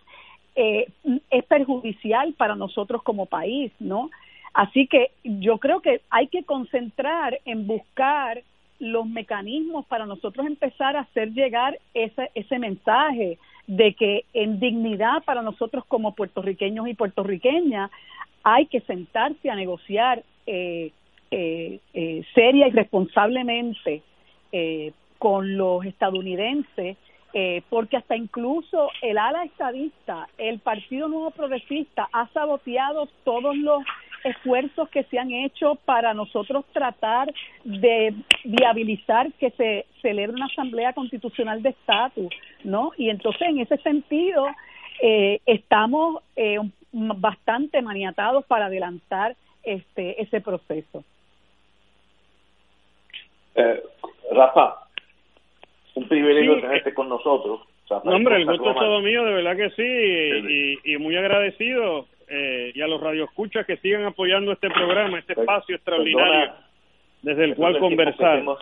[0.56, 0.88] eh,
[1.30, 4.10] es perjudicial para nosotros como país, ¿no?
[4.54, 8.42] Así que yo creo que hay que concentrar en buscar
[8.80, 13.38] los mecanismos para nosotros empezar a hacer llegar ese, ese mensaje
[13.68, 17.92] de que en dignidad para nosotros como puertorriqueños y puertorriqueñas
[18.44, 20.92] hay que sentarse a negociar eh,
[21.32, 24.02] eh, eh, seria y responsablemente
[24.52, 26.98] eh, con los estadounidenses,
[27.34, 33.84] eh, porque hasta incluso el ala estadista, el Partido Nuevo Progresista, ha saboteado todos los
[34.24, 38.14] esfuerzos que se han hecho para nosotros tratar de
[38.44, 42.92] viabilizar que se celebre una asamblea constitucional de estatus, ¿no?
[42.98, 44.48] Y entonces en ese sentido
[45.02, 46.58] eh, estamos eh,
[46.92, 51.04] bastante maniatados para adelantar este ese proceso.
[53.56, 53.84] Eh,
[54.32, 54.76] Rafa,
[55.96, 57.62] un privilegio tenerte con nosotros.
[58.04, 62.08] no, hombre, el gusto es todo mío, de verdad que sí, y, muy agradecido.
[62.28, 66.54] Eh, y a los radioescuchas que sigan apoyando este programa, este espacio extraordinario
[67.26, 68.40] desde el cual conversar.
[68.40, 68.60] Hemos,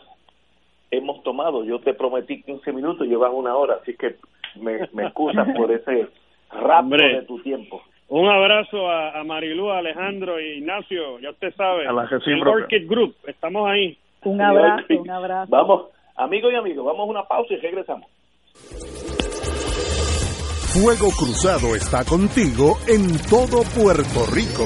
[0.90, 4.16] hemos, tomado, yo te prometí 15 minutos, llevas una hora, así que
[4.56, 6.08] me, me excusas por ese
[6.52, 7.82] rapto de tu tiempo.
[8.08, 11.88] Un abrazo a, a Marilú, a Alejandro e Ignacio, ya usted sabe.
[11.88, 13.98] A la el Orchid Group, estamos ahí.
[14.26, 15.50] Un abrazo, un abrazo.
[15.50, 18.10] Vamos, amigos y amigos, vamos a una pausa y regresamos.
[20.74, 24.66] Fuego Cruzado está contigo en todo Puerto Rico.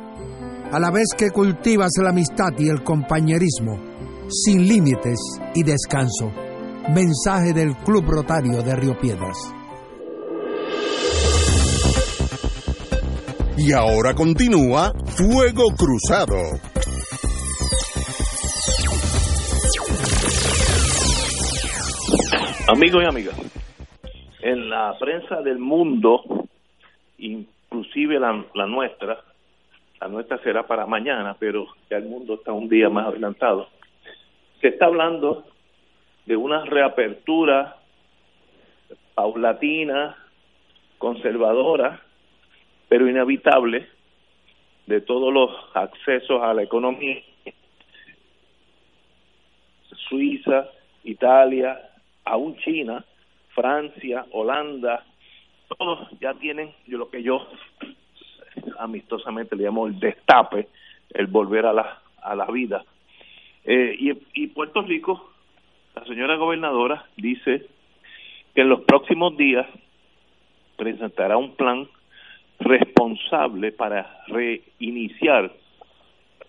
[0.71, 3.77] a la vez que cultivas la amistad y el compañerismo,
[4.29, 5.19] sin límites
[5.53, 6.31] y descanso.
[6.95, 9.53] Mensaje del Club Rotario de Río Piedras.
[13.57, 16.37] Y ahora continúa Fuego Cruzado.
[22.69, 23.35] Amigos y amigas,
[24.41, 26.21] en la prensa del mundo,
[27.17, 29.19] inclusive la, la nuestra,
[30.01, 33.69] la nuestra será para mañana, pero ya el mundo está un día más adelantado,
[34.59, 35.45] se está hablando
[36.25, 37.77] de una reapertura
[39.13, 40.17] paulatina,
[40.97, 42.01] conservadora,
[42.89, 43.87] pero inevitable
[44.87, 47.21] de todos los accesos a la economía.
[50.09, 50.67] Suiza,
[51.03, 51.79] Italia,
[52.25, 53.05] aún China,
[53.49, 55.05] Francia, Holanda,
[55.77, 57.47] todos ya tienen lo que yo
[58.79, 60.67] amistosamente le llamo el destape,
[61.13, 62.83] el volver a la, a la vida.
[63.63, 65.31] Eh, y, y Puerto Rico,
[65.95, 67.67] la señora gobernadora dice
[68.55, 69.67] que en los próximos días
[70.77, 71.87] presentará un plan
[72.59, 75.51] responsable para reiniciar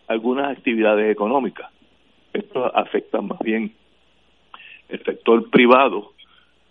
[0.09, 1.71] algunas actividades económicas.
[2.33, 3.73] Esto afecta más bien
[4.89, 6.13] el sector privado,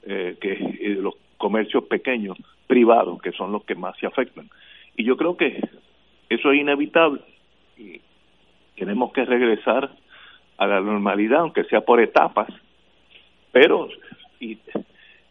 [0.04, 2.38] eh, que eh, los comercios pequeños
[2.68, 4.50] privados, que son los que más se afectan.
[4.96, 5.62] Y yo creo que
[6.30, 7.22] eso es inevitable.
[7.78, 8.02] Y
[8.76, 9.92] tenemos que regresar
[10.58, 12.48] a la normalidad, aunque sea por etapas.
[13.52, 13.90] Pero
[14.40, 14.58] y,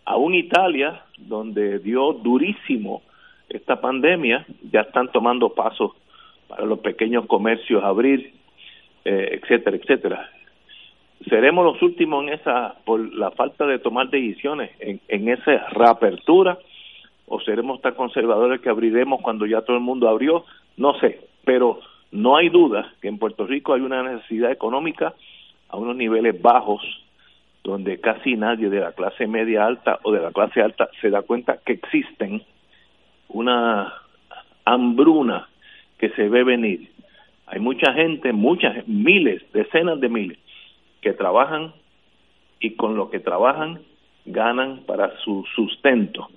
[0.05, 3.03] aún Italia, donde dio durísimo
[3.49, 5.93] esta pandemia, ya están tomando pasos
[6.49, 8.33] para los pequeños comercios abrir,
[9.05, 10.31] eh, etcétera, etcétera.
[11.29, 16.59] Seremos los últimos en esa, por la falta de tomar decisiones, en, en esa reapertura,
[17.33, 20.45] o seremos tan conservadores que abriremos cuando ya todo el mundo abrió,
[20.77, 21.79] no sé, pero
[22.11, 25.15] no hay duda que en Puerto Rico hay una necesidad económica
[25.69, 26.83] a unos niveles bajos
[27.63, 31.23] donde casi nadie de la clase media alta o de la clase alta se da
[31.23, 32.43] cuenta que existen
[33.29, 33.95] una
[34.65, 35.49] hambruna
[35.99, 36.91] que se ve venir.
[37.47, 40.39] Hay mucha gente, muchas, miles, decenas de miles,
[41.01, 41.75] que trabajan
[42.59, 43.83] y con lo que trabajan
[44.27, 46.29] ganan para su sustento.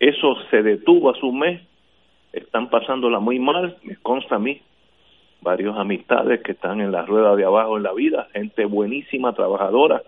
[0.00, 1.60] Eso se detuvo a su mes,
[2.32, 4.60] están pasándola muy mal, me consta a mí,
[5.40, 10.02] varios amistades que están en la rueda de abajo en la vida, gente buenísima, trabajadora,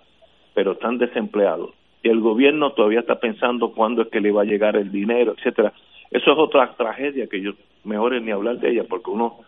[0.54, 1.70] pero están desempleados.
[2.02, 5.34] Y el gobierno todavía está pensando cuándo es que le va a llegar el dinero,
[5.36, 5.72] etcétera.
[6.10, 7.52] Eso es otra tragedia que yo
[7.84, 9.38] mejor es ni hablar de ella porque uno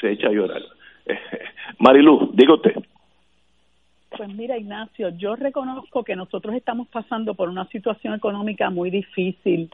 [0.00, 0.62] se echa a llorar.
[1.78, 2.74] Marilu, diga usted.
[4.16, 9.70] Pues mira, Ignacio, yo reconozco que nosotros estamos pasando por una situación económica muy difícil,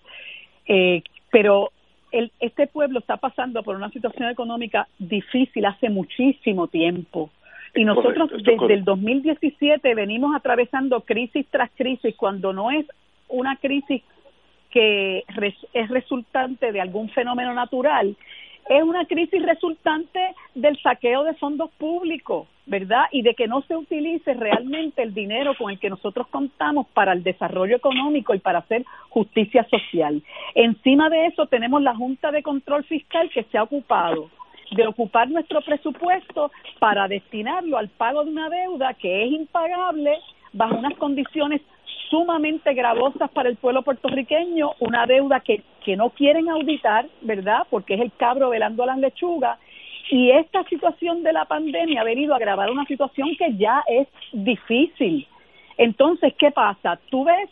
[0.67, 1.71] eh, pero
[2.13, 7.31] el, este pueblo está pasando por una situación económica difícil hace muchísimo tiempo.
[7.75, 12.87] Y nosotros desde el 2017 venimos atravesando crisis tras crisis cuando no es
[13.29, 14.03] una crisis
[14.71, 15.25] que
[15.73, 18.17] es resultante de algún fenómeno natural,
[18.69, 20.21] es una crisis resultante
[20.55, 23.05] del saqueo de fondos públicos, ¿verdad?
[23.13, 27.13] Y de que no se utilice realmente el dinero con el que nosotros contamos para
[27.13, 30.23] el desarrollo económico y para hacer justicia social.
[30.55, 34.31] Encima de eso tenemos la Junta de Control Fiscal que se ha ocupado
[34.73, 36.51] de ocupar nuestro presupuesto
[36.81, 40.19] para destinarlo al pago de una deuda que es impagable
[40.53, 41.63] bajo unas condiciones
[42.11, 47.67] sumamente gravosas para el pueblo puertorriqueño, una deuda que, que no quieren auditar, ¿verdad?
[47.71, 49.59] Porque es el cabro velando a las lechugas.
[50.11, 54.09] Y esta situación de la pandemia ha venido a agravar una situación que ya es
[54.33, 55.27] difícil.
[55.77, 56.99] Entonces, ¿qué pasa?
[57.11, 57.51] Tú ves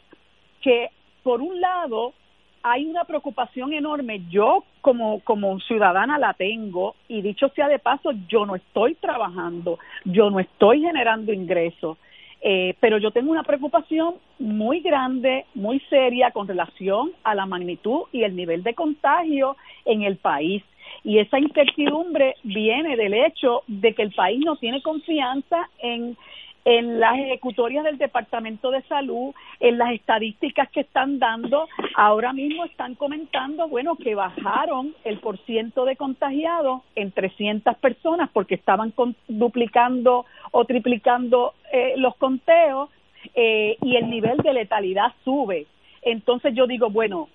[0.63, 0.91] que,
[1.23, 2.15] por un lado,
[2.63, 4.23] hay una preocupación enorme.
[4.31, 6.95] Yo, como, como ciudadana, la tengo.
[7.09, 11.99] Y dicho sea de paso, yo no estoy trabajando, yo no estoy generando ingresos
[12.47, 18.03] eh, pero yo tengo una preocupación muy grande, muy seria con relación a la magnitud
[18.13, 20.63] y el nivel de contagio en el país.
[21.05, 26.17] Y esa incertidumbre viene del hecho de que el país no tiene confianza en
[26.65, 32.65] en las ejecutorias del Departamento de Salud, en las estadísticas que están dando, ahora mismo
[32.65, 38.95] están comentando, bueno, que bajaron el porciento de contagiados en 300 personas porque estaban
[39.29, 42.89] duplicando o triplicando eh, los conteos
[43.35, 45.67] eh, y el nivel de letalidad sube.
[46.01, 47.29] Entonces yo digo, bueno,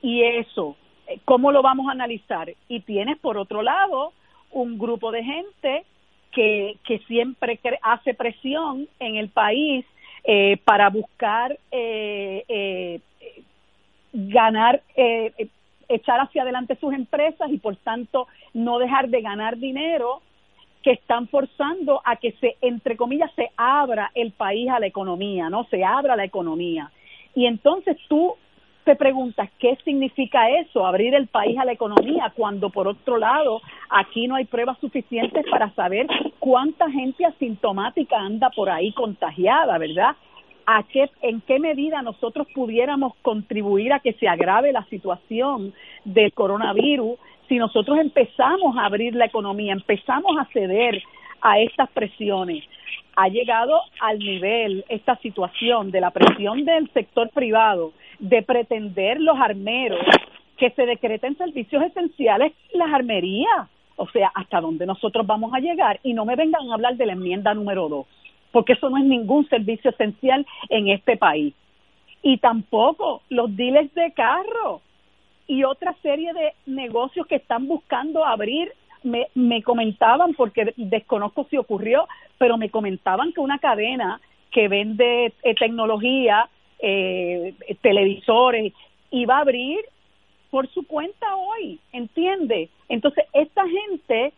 [0.00, 0.76] ¿y eso?
[1.24, 2.52] ¿Cómo lo vamos a analizar?
[2.68, 4.12] Y tienes por otro lado
[4.50, 5.84] un grupo de gente
[6.32, 9.84] que, que siempre hace presión en el país
[10.24, 13.00] eh, para buscar eh, eh,
[14.12, 15.48] ganar, eh,
[15.88, 20.22] echar hacia adelante sus empresas y por tanto no dejar de ganar dinero
[20.82, 25.48] que están forzando a que se, entre comillas, se abra el país a la economía,
[25.50, 25.64] ¿no?
[25.64, 26.90] Se abra la economía.
[27.34, 28.36] Y entonces tú
[28.84, 30.86] te preguntas, ¿qué significa eso?
[30.86, 35.44] Abrir el país a la economía, cuando por otro lado aquí no hay pruebas suficientes
[35.50, 36.06] para saber
[36.38, 40.14] cuánta gente asintomática anda por ahí contagiada, ¿verdad?
[40.66, 45.72] ¿A qué, ¿En qué medida nosotros pudiéramos contribuir a que se agrave la situación
[46.04, 51.02] del coronavirus si nosotros empezamos a abrir la economía, empezamos a ceder
[51.40, 52.64] a estas presiones?
[53.16, 57.92] Ha llegado al nivel esta situación de la presión del sector privado
[58.24, 60.00] de pretender los armeros
[60.56, 63.68] que se decreten servicios esenciales las armerías.
[63.96, 67.06] O sea, hasta dónde nosotros vamos a llegar y no me vengan a hablar de
[67.06, 68.06] la enmienda número dos,
[68.50, 71.54] porque eso no es ningún servicio esencial en este país.
[72.22, 74.80] Y tampoco los dealers de carro
[75.46, 78.72] y otra serie de negocios que están buscando abrir.
[79.02, 84.18] Me, me comentaban, porque desconozco si ocurrió, pero me comentaban que una cadena
[84.50, 86.48] que vende eh, tecnología
[86.86, 88.74] eh, televisores,
[89.10, 89.78] y va a abrir
[90.50, 92.68] por su cuenta hoy, ¿entiende?
[92.90, 94.32] Entonces, esta gente,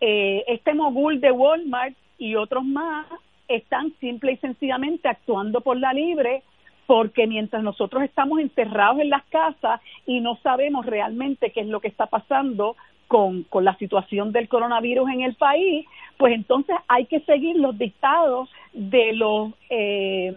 [0.00, 3.06] eh, este mogul de Walmart y otros más,
[3.48, 6.42] están simple y sencillamente actuando por la libre
[6.86, 11.80] porque mientras nosotros estamos encerrados en las casas y no sabemos realmente qué es lo
[11.80, 12.76] que está pasando
[13.08, 15.84] con, con la situación del coronavirus en el país,
[16.16, 20.34] pues entonces hay que seguir los dictados de los eh,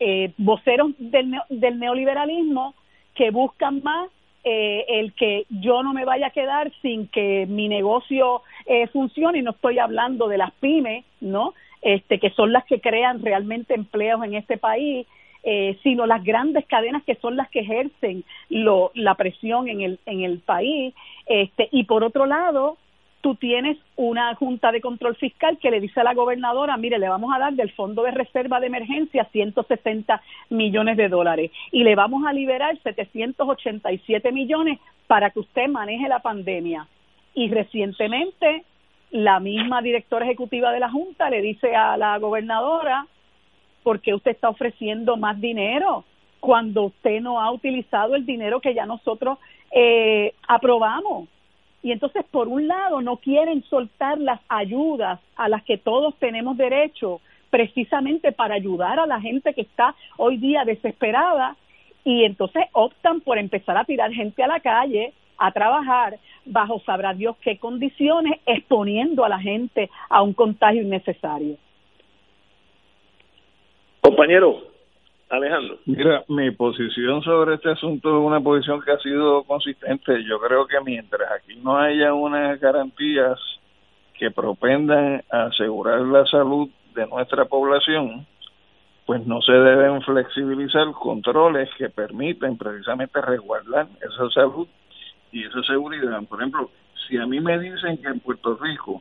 [0.00, 2.74] eh, voceros del, del neoliberalismo
[3.14, 4.08] que buscan más
[4.44, 9.38] eh, el que yo no me vaya a quedar sin que mi negocio eh, funcione
[9.38, 11.54] y no estoy hablando de las pymes, ¿no?
[11.80, 15.06] Este, que son las que crean realmente empleos en este país,
[15.44, 20.00] eh, sino las grandes cadenas que son las que ejercen lo, la presión en el,
[20.06, 20.92] en el país.
[21.26, 22.78] Este, y por otro lado,
[23.22, 27.08] tú tienes una junta de control fiscal que le dice a la gobernadora, mire, le
[27.08, 30.20] vamos a dar del fondo de reserva de emergencia 160
[30.50, 36.18] millones de dólares y le vamos a liberar 787 millones para que usted maneje la
[36.18, 36.88] pandemia.
[37.34, 38.64] Y recientemente
[39.12, 43.06] la misma directora ejecutiva de la Junta le dice a la gobernadora,
[43.84, 46.04] ¿por qué usted está ofreciendo más dinero
[46.40, 49.38] cuando usted no ha utilizado el dinero que ya nosotros
[49.70, 51.28] eh, aprobamos?
[51.82, 56.56] Y entonces, por un lado, no quieren soltar las ayudas a las que todos tenemos
[56.56, 61.56] derecho, precisamente para ayudar a la gente que está hoy día desesperada,
[62.04, 67.14] y entonces optan por empezar a tirar gente a la calle, a trabajar bajo sabrá
[67.14, 71.56] Dios qué condiciones, exponiendo a la gente a un contagio innecesario.
[74.00, 74.71] Compañero,
[75.32, 75.78] Alejandro.
[75.86, 80.22] Mira, mi posición sobre este asunto es una posición que ha sido consistente.
[80.24, 83.38] Yo creo que mientras aquí no haya unas garantías
[84.12, 88.26] que propendan a asegurar la salud de nuestra población,
[89.06, 94.68] pues no se deben flexibilizar controles que permiten precisamente resguardar esa salud
[95.32, 96.22] y esa seguridad.
[96.28, 96.70] Por ejemplo,
[97.08, 99.00] si a mí me dicen que en Puerto Rico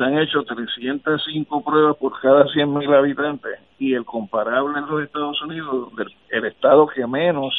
[0.00, 5.42] se han hecho 305 pruebas por cada 100.000 habitantes y el comparable en los Estados
[5.42, 5.92] Unidos,
[6.30, 7.52] el, estado que menos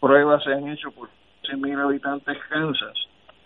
[0.00, 1.10] pruebas se han hecho por
[1.42, 2.94] 100.000 habitantes, Kansas,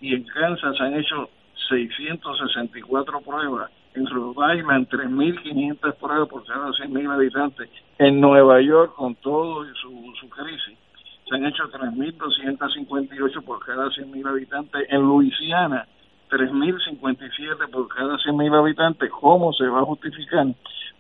[0.01, 1.28] y en Kansas se han hecho
[1.70, 9.16] 664 pruebas, en Rhode Island 3.500 pruebas por cada 100.000 habitantes, en Nueva York con
[9.16, 10.78] todo su, su crisis
[11.28, 15.85] se han hecho 3.258 por cada 100.000 habitantes, en Luisiana
[16.31, 20.47] 3.057 por cada 100.000 habitantes, ¿cómo se va a justificar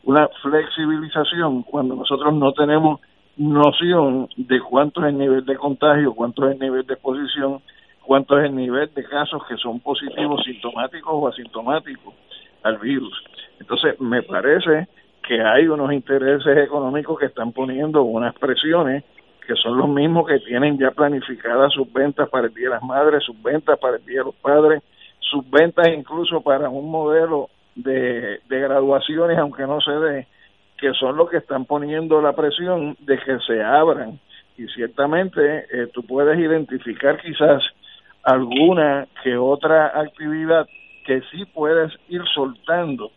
[0.02, 3.00] una flexibilización cuando nosotros no tenemos
[3.36, 7.60] noción de cuánto es el nivel de contagio, cuánto es el nivel de exposición,
[8.04, 12.14] cuánto es el nivel de casos que son positivos, sintomáticos o asintomáticos
[12.62, 13.22] al virus?
[13.60, 14.88] Entonces, me parece
[15.26, 19.04] que hay unos intereses económicos que están poniendo unas presiones
[19.46, 22.82] que son los mismos que tienen ya planificadas sus ventas para el Día de las
[22.82, 24.82] Madres, sus ventas para el Día de los Padres,
[25.30, 30.26] sus ventas incluso para un modelo de, de graduaciones, aunque no se dé,
[30.78, 34.18] que son los que están poniendo la presión de que se abran.
[34.56, 37.62] Y ciertamente eh, tú puedes identificar quizás
[38.22, 40.66] alguna que otra actividad
[41.06, 43.10] que sí puedes ir soltando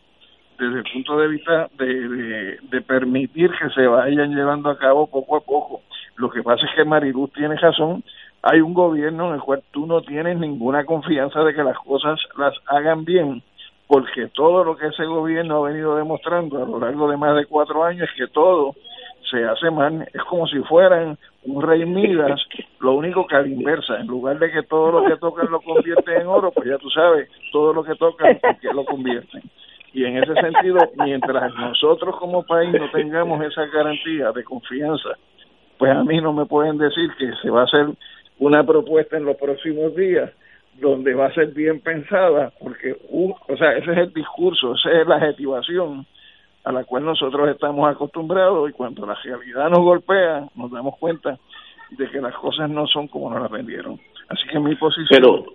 [0.58, 5.38] desde el punto de vista de, de, permitir que se vayan llevando a cabo poco
[5.38, 5.82] a poco.
[6.16, 8.04] Lo que pasa es que Mariluz tiene razón,
[8.44, 12.20] hay un gobierno en el cual tú no tienes ninguna confianza de que las cosas
[12.38, 13.42] las hagan bien,
[13.88, 17.46] porque todo lo que ese gobierno ha venido demostrando a lo largo de más de
[17.46, 18.76] cuatro años es que todo
[19.32, 22.42] se hace mal, es como si fueran un rey Midas,
[22.82, 25.62] lo único que a la inversa, en lugar de que todo lo que tocan lo
[25.62, 29.42] convierte en oro, pues ya tú sabes, todo lo que tocan que lo convierten.
[29.94, 35.12] Y en ese sentido, mientras nosotros como país no tengamos esa garantía de confianza
[35.84, 37.88] pues a mí no me pueden decir que se va a hacer
[38.40, 40.32] una propuesta en los próximos días
[40.80, 45.08] donde va a ser bien pensada, porque, o sea, ese es el discurso, esa es
[45.08, 46.06] la adjetivación
[46.64, 51.38] a la cual nosotros estamos acostumbrados y cuando la realidad nos golpea, nos damos cuenta
[51.92, 54.00] de que las cosas no son como nos las vendieron.
[54.30, 55.08] Así que mi posición...
[55.10, 55.46] Pero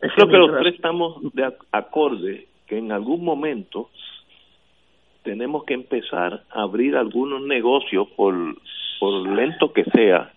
[0.00, 3.90] es creo que los tres estamos de acorde que en algún momento
[5.22, 8.34] tenemos que empezar a abrir algunos negocios por,
[8.98, 10.32] por lento que sea.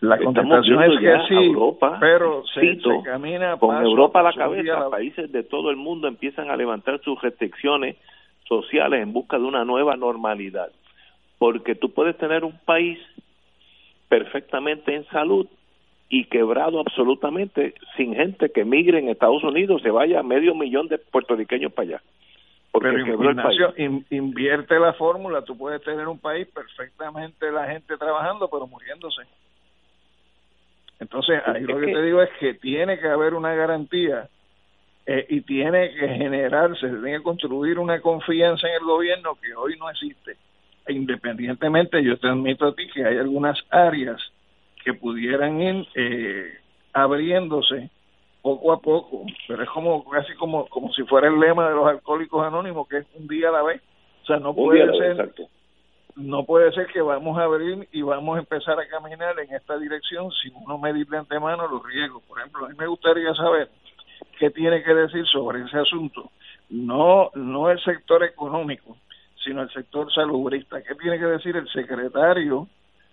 [0.00, 5.32] La contestación es que sí, Europa, pero se, camina con Europa a la cabeza, países
[5.32, 7.96] de todo el mundo empiezan a levantar sus restricciones
[8.46, 10.68] sociales en busca de una nueva normalidad.
[11.38, 12.98] Porque tú puedes tener un país
[14.08, 15.46] perfectamente en salud
[16.08, 20.98] y quebrado absolutamente sin gente que migre en Estados Unidos, se vaya medio millón de
[20.98, 22.02] puertorriqueños para allá.
[22.80, 23.72] Pero Ignacio,
[24.10, 29.22] invierte la fórmula, tú puedes tener un país perfectamente la gente trabajando pero muriéndose.
[30.98, 34.28] Entonces, ahí lo que, te digo es que tiene que haber una garantía
[35.04, 39.54] eh, y tiene que generarse, se tiene que construir una confianza en el gobierno que
[39.54, 40.36] hoy no existe.
[40.86, 44.20] E independientemente, yo te admito a ti que hay algunas áreas
[44.84, 46.58] que pudieran ir eh,
[46.92, 47.90] abriéndose
[48.40, 51.88] poco a poco, pero es como casi como como si fuera el lema de los
[51.88, 53.82] alcohólicos anónimos, que es un día a la vez.
[54.22, 55.32] O sea, no puede ser
[56.16, 59.78] no puede ser que vamos a abrir y vamos a empezar a caminar en esta
[59.78, 62.22] dirección sin uno medir de antemano los riesgos.
[62.24, 63.68] Por ejemplo, a mí me gustaría saber
[64.38, 66.30] qué tiene que decir sobre ese asunto.
[66.70, 68.96] No, no el sector económico,
[69.44, 70.82] sino el sector salubrista.
[70.82, 72.66] ¿Qué tiene que decir el secretario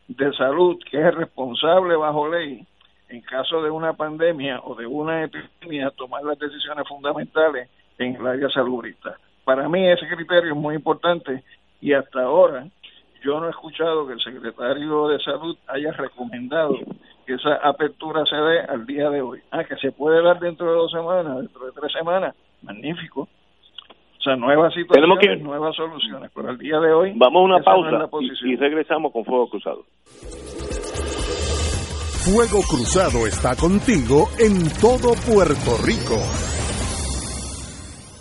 [0.08, 2.66] de salud, que es responsable bajo ley
[3.10, 8.26] en caso de una pandemia o de una epidemia, tomar las decisiones fundamentales en el
[8.26, 9.18] área salubrista?
[9.44, 11.44] Para mí ese criterio es muy importante
[11.82, 12.66] y hasta ahora
[13.24, 16.76] yo no he escuchado que el secretario de salud haya recomendado
[17.26, 19.40] que esa apertura se dé al día de hoy.
[19.52, 23.22] Ah, que se puede dar dentro de dos semanas, dentro de tres semanas, magnífico.
[23.22, 27.14] O sea, nuevas situaciones, nuevas soluciones, pero al día de hoy...
[27.16, 28.10] Vamos a una pausa
[28.46, 29.84] y regresamos con Fuego Cruzado.
[32.24, 36.63] Fuego Cruzado está contigo en todo Puerto Rico.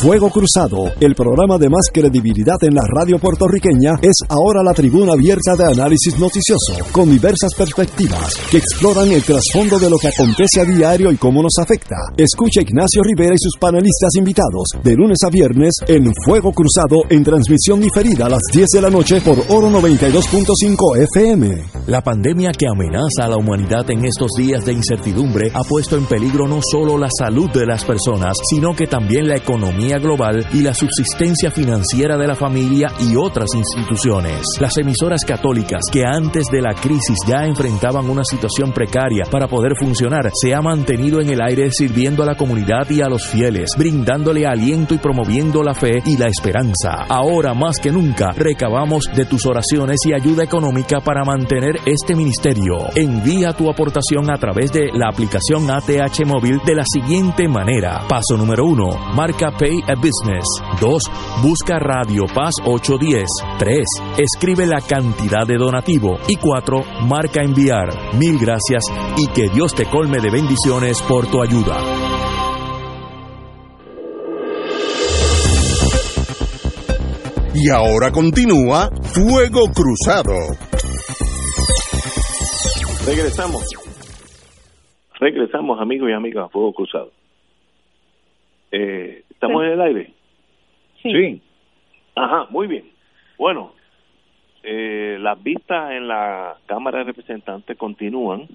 [0.00, 5.14] Fuego Cruzado, el programa de más credibilidad en la radio puertorriqueña, es ahora la tribuna
[5.14, 10.60] abierta de análisis noticioso, con diversas perspectivas que exploran el trasfondo de lo que acontece
[10.60, 11.96] a diario y cómo nos afecta.
[12.14, 17.24] Escucha Ignacio Rivera y sus panelistas invitados de lunes a viernes en Fuego Cruzado en
[17.24, 21.64] transmisión diferida a las 10 de la noche por Oro 92.5 FM.
[21.86, 26.04] La pandemia que amenaza a la humanidad en estos días de incertidumbre ha puesto en
[26.04, 30.62] peligro no solo la salud de las personas, sino que también la economía global y
[30.62, 34.42] la subsistencia financiera de la familia y otras instituciones.
[34.60, 39.72] Las emisoras católicas que antes de la crisis ya enfrentaban una situación precaria para poder
[39.78, 43.70] funcionar se ha mantenido en el aire sirviendo a la comunidad y a los fieles,
[43.78, 47.04] brindándole aliento y promoviendo la fe y la esperanza.
[47.08, 52.88] Ahora más que nunca recabamos de tus oraciones y ayuda económica para mantener este ministerio.
[52.94, 58.02] Envía tu aportación a través de la aplicación ATH móvil de la siguiente manera.
[58.08, 60.44] Paso número uno, marca Pay a Business.
[60.80, 61.02] 2.
[61.42, 63.26] Busca Radio Paz 810.
[63.58, 63.84] 3.
[64.18, 66.16] Escribe la cantidad de donativo.
[66.28, 66.84] Y 4.
[67.08, 67.88] Marca enviar.
[68.18, 68.84] Mil gracias
[69.16, 71.76] y que Dios te colme de bendiciones por tu ayuda.
[77.54, 80.34] Y ahora continúa Fuego Cruzado.
[83.06, 83.62] Regresamos.
[85.18, 87.12] Regresamos, amigos y amigas, a Fuego Cruzado.
[88.70, 90.12] Eh, ¿Estamos en el aire?
[91.02, 91.42] Sí.
[92.16, 92.84] Ajá, muy bien.
[93.38, 93.72] Bueno,
[94.62, 98.48] eh, las vistas en la Cámara de Representantes continúan.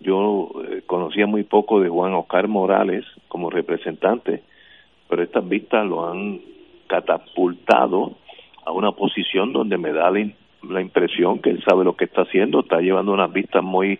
[0.00, 4.42] Yo eh, conocía muy poco de Juan Oscar Morales como representante,
[5.08, 6.40] pero estas vistas lo han
[6.86, 8.16] catapultado
[8.64, 12.60] a una posición donde me da la, impresión que él sabe lo que está haciendo,
[12.60, 13.98] está llevando unas vistas muy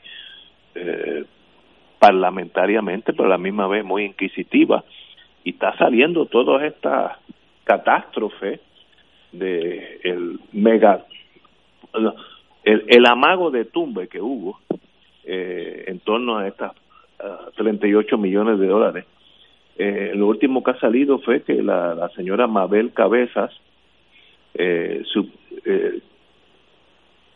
[0.75, 1.25] eh,
[1.99, 4.85] parlamentariamente, pero a la misma vez muy inquisitiva,
[5.45, 7.17] y está saliendo todas estas
[7.65, 8.61] catástrofes
[9.33, 11.05] de el mega
[12.65, 14.61] el, el amago de tumbe que hubo
[15.25, 16.73] eh, en torno a estas
[17.57, 19.05] 38 millones de dólares.
[19.77, 23.53] Eh, lo último que ha salido fue que la, la señora Mabel Cabezas,
[24.55, 25.29] eh, su,
[25.65, 26.01] eh,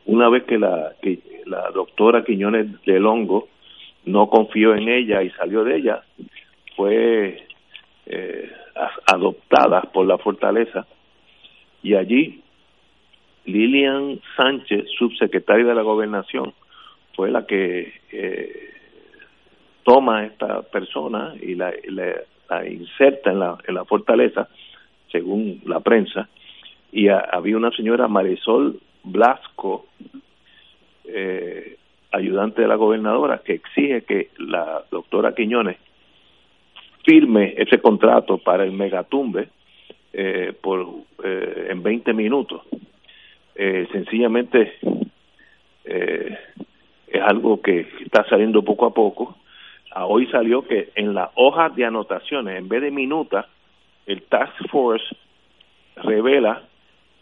[0.06, 3.48] una vez que la, que la doctora Quiñones de Longo
[4.04, 6.02] no confió en ella y salió de ella,
[6.76, 7.46] fue
[8.14, 8.52] eh,
[9.06, 10.86] adoptada por la fortaleza.
[11.82, 12.42] Y allí
[13.46, 16.52] Lilian Sánchez, subsecretaria de la gobernación,
[17.14, 18.70] fue la que eh,
[19.82, 24.46] toma a esta persona y la, la, inserta en la, en la fortaleza,
[25.10, 26.28] según la prensa,
[26.92, 29.86] y había una señora Marisol Blasco,
[31.06, 31.78] eh,
[32.12, 35.78] ayudante de la gobernadora, que exige que la doctora Quiñones
[37.04, 39.48] firme ese contrato para el megatumbe
[40.12, 40.86] eh, por
[41.24, 42.62] eh, en 20 minutos.
[43.54, 44.74] Eh, sencillamente
[45.84, 46.38] eh,
[47.06, 49.36] es algo que está saliendo poco a poco.
[49.90, 53.46] Ah, hoy salió que en la hoja de anotaciones, en vez de minuta,
[54.06, 55.04] el Task Force
[55.96, 56.62] revela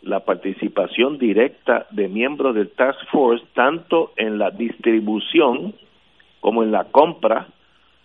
[0.03, 5.75] la participación directa de miembros del Task Force tanto en la distribución
[6.41, 7.49] como en la compra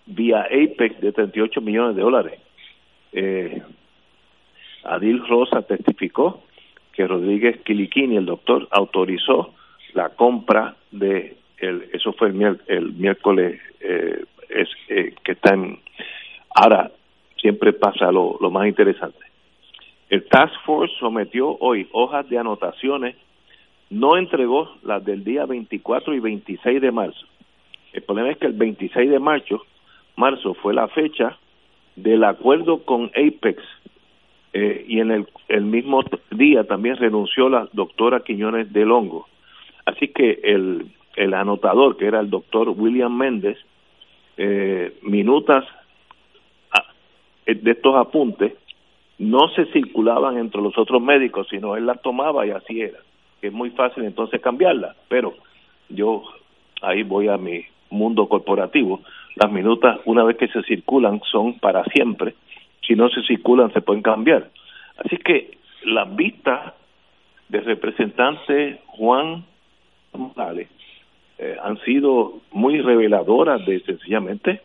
[0.05, 2.39] vía Apex de 38 millones de dólares.
[3.11, 3.61] Eh,
[4.83, 6.43] Adil Rosa testificó
[6.93, 9.53] que Rodríguez Quiliquini, el doctor, autorizó
[9.93, 15.79] la compra de, el, eso fue el, el miércoles eh, es, eh, que está en...
[16.53, 16.91] Ahora,
[17.37, 19.19] siempre pasa lo, lo más interesante.
[20.09, 23.15] El Task Force sometió hoy hojas de anotaciones,
[23.89, 27.25] no entregó las del día 24 y 26 de marzo.
[27.93, 29.65] El problema es que el 26 de marzo,
[30.15, 31.37] marzo fue la fecha
[31.95, 33.61] del acuerdo con Apex
[34.53, 39.27] eh, y en el, el mismo día también renunció la doctora Quiñones de Longo.
[39.85, 43.57] Así que el, el anotador, que era el doctor William Méndez,
[44.37, 45.63] eh, minutas
[47.45, 48.53] de estos apuntes
[49.17, 52.99] no se circulaban entre los otros médicos, sino él las tomaba y así era.
[53.41, 55.33] Es muy fácil entonces cambiarla, pero
[55.89, 56.23] yo
[56.81, 59.01] ahí voy a mi mundo corporativo.
[59.35, 62.35] Las minutas, una vez que se circulan, son para siempre
[62.87, 64.49] si no se circulan se pueden cambiar.
[64.97, 66.73] Así que las vistas
[67.49, 69.43] del representante Juan
[70.13, 70.69] Morales
[71.37, 74.61] eh, han sido muy reveladoras de sencillamente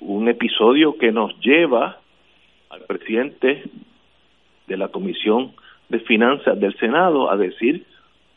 [0.00, 1.98] un episodio que nos lleva
[2.70, 3.62] al presidente
[4.66, 5.52] de la Comisión
[5.88, 7.86] de Finanzas del Senado a decir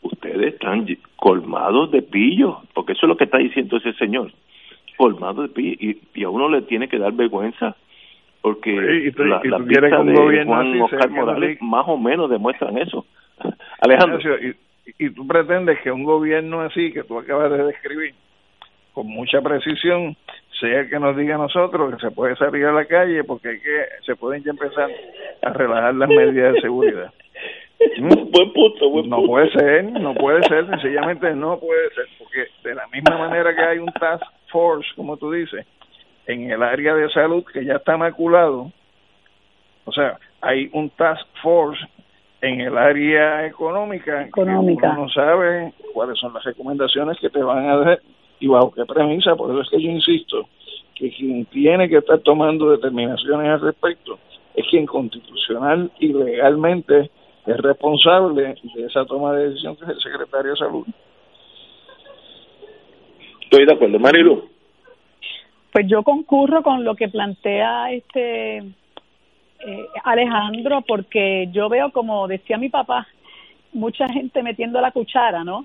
[0.00, 0.86] ustedes están
[1.16, 4.32] colmados de pillo, porque eso es lo que está diciendo ese señor,
[4.98, 7.74] colmados de pillo, y, y a uno le tiene que dar vergüenza
[8.40, 11.96] porque y tú, la, y la pista un de Juan Oscar no Morales más o
[11.96, 13.04] menos demuestran eso.
[13.80, 14.18] Alejandro.
[14.18, 14.54] Ignacio,
[14.96, 18.14] Y, y tú pretendes que un gobierno así que tú acabas de describir,
[18.94, 20.16] con mucha precisión,
[20.60, 23.48] sea el que nos diga a nosotros que se puede salir a la calle porque
[23.48, 24.90] hay que se pueden ya empezar
[25.42, 27.12] a relajar las medidas de seguridad.
[28.00, 29.30] buen punto, buen no punto.
[29.32, 33.62] puede ser, no puede ser, sencillamente no puede ser, porque de la misma manera que
[33.62, 35.66] hay un task force, como tú dices,
[36.26, 38.70] en el área de salud que ya está maculado,
[39.84, 41.80] o sea, hay un task force
[42.40, 44.80] en el área económica, Económica.
[44.82, 48.00] que uno no sabe cuáles son las recomendaciones que te van a dar
[48.38, 50.48] y bajo qué premisa, por eso es que yo insisto
[50.94, 54.18] que quien tiene que estar tomando determinaciones al respecto
[54.54, 57.10] es quien constitucional y legalmente
[57.46, 60.86] es responsable de esa toma de decisión que es el secretario de salud.
[63.48, 63.98] Estoy de acuerdo.
[63.98, 64.46] Marilu.
[65.72, 72.58] Pues yo concurro con lo que plantea este eh, Alejandro, porque yo veo, como decía
[72.58, 73.06] mi papá,
[73.72, 75.64] mucha gente metiendo la cuchara, ¿no?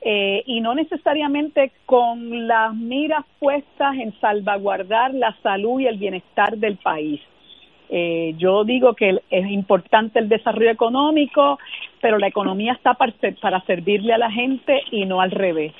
[0.00, 6.56] Eh, y no necesariamente con las miras puestas en salvaguardar la salud y el bienestar
[6.56, 7.20] del país.
[7.90, 11.60] Eh, yo digo que es importante el desarrollo económico,
[12.00, 15.72] pero la economía está para, para servirle a la gente y no al revés.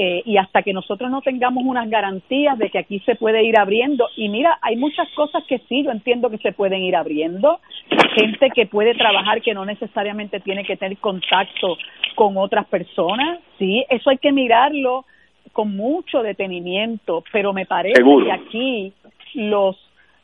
[0.00, 3.58] Eh, y hasta que nosotros no tengamos unas garantías de que aquí se puede ir
[3.58, 7.58] abriendo, y mira, hay muchas cosas que sí, yo entiendo que se pueden ir abriendo,
[8.14, 11.76] gente que puede trabajar que no necesariamente tiene que tener contacto
[12.14, 15.04] con otras personas, sí, eso hay que mirarlo
[15.52, 18.26] con mucho detenimiento, pero me parece Seguro.
[18.26, 18.92] que aquí
[19.34, 19.76] los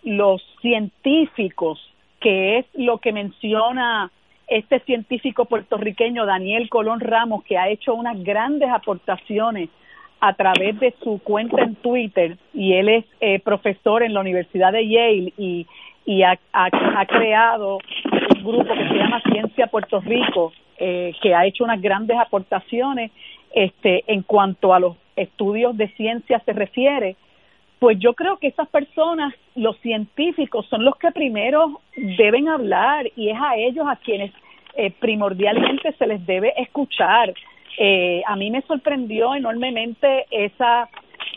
[0.04, 1.80] los científicos
[2.20, 4.10] que es lo que menciona
[4.46, 9.70] este científico puertorriqueño Daniel Colón Ramos, que ha hecho unas grandes aportaciones
[10.20, 14.72] a través de su cuenta en Twitter, y él es eh, profesor en la Universidad
[14.72, 15.66] de Yale y,
[16.06, 17.78] y ha, ha, creado
[18.34, 23.10] un grupo que se llama Ciencia Puerto Rico, eh, que ha hecho unas grandes aportaciones
[23.54, 27.16] este, en cuanto a los estudios de ciencia se refiere,
[27.84, 33.28] pues yo creo que esas personas, los científicos, son los que primero deben hablar y
[33.28, 34.32] es a ellos a quienes
[34.74, 37.34] eh, primordialmente se les debe escuchar.
[37.76, 40.88] Eh, a mí me sorprendió enormemente esa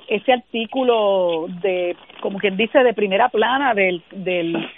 [0.07, 4.69] ese artículo de, como quien dice, de primera plana del, del,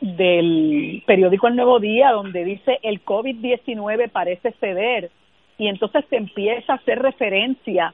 [0.00, 5.10] del periódico El Nuevo Día, donde dice el COVID-19 parece ceder
[5.58, 7.92] y entonces se empieza a hacer referencia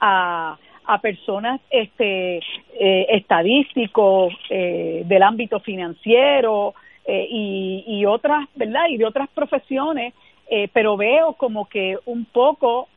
[0.00, 6.74] a a personas este eh, estadísticos eh, del ámbito financiero
[7.06, 10.14] eh, y, y otras verdad y de otras profesiones
[10.50, 12.88] eh, pero veo como que un poco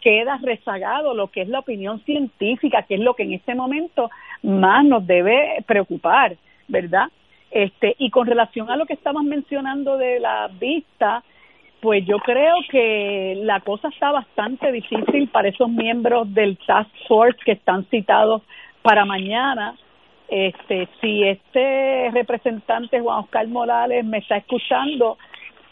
[0.00, 4.10] queda rezagado lo que es la opinión científica que es lo que en este momento
[4.42, 6.36] más nos debe preocupar
[6.68, 7.08] verdad
[7.50, 11.22] este y con relación a lo que estabas mencionando de la vista
[11.80, 17.38] pues yo creo que la cosa está bastante difícil para esos miembros del Task Force
[17.44, 18.42] que están citados
[18.82, 19.76] para mañana.
[20.28, 25.18] Este, si este representante Juan Oscar Morales me está escuchando,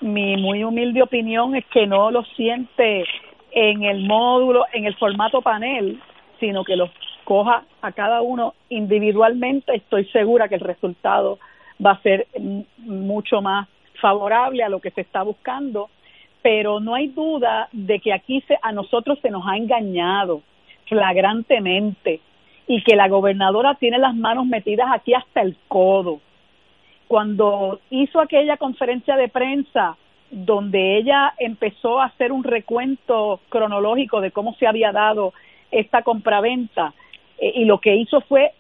[0.01, 3.05] mi muy humilde opinión es que no lo siente
[3.53, 6.01] en el módulo, en el formato panel,
[6.39, 6.91] sino que los
[7.25, 9.75] coja a cada uno individualmente.
[9.75, 11.39] Estoy segura que el resultado
[11.85, 12.27] va a ser
[12.79, 13.69] mucho más
[14.01, 15.91] favorable a lo que se está buscando,
[16.43, 20.43] pero no hay duda de que aquí se, a nosotros se nos ha engañado
[20.87, 22.21] flagrantemente
[22.67, 26.21] y que la gobernadora tiene las manos metidas aquí hasta el codo.
[27.09, 29.97] Cuando hizo aquella conferencia de prensa
[30.31, 35.33] donde ella empezó a hacer un recuento cronológico de cómo se había dado
[35.71, 36.93] esta compraventa
[37.39, 38.53] eh, y lo que hizo fue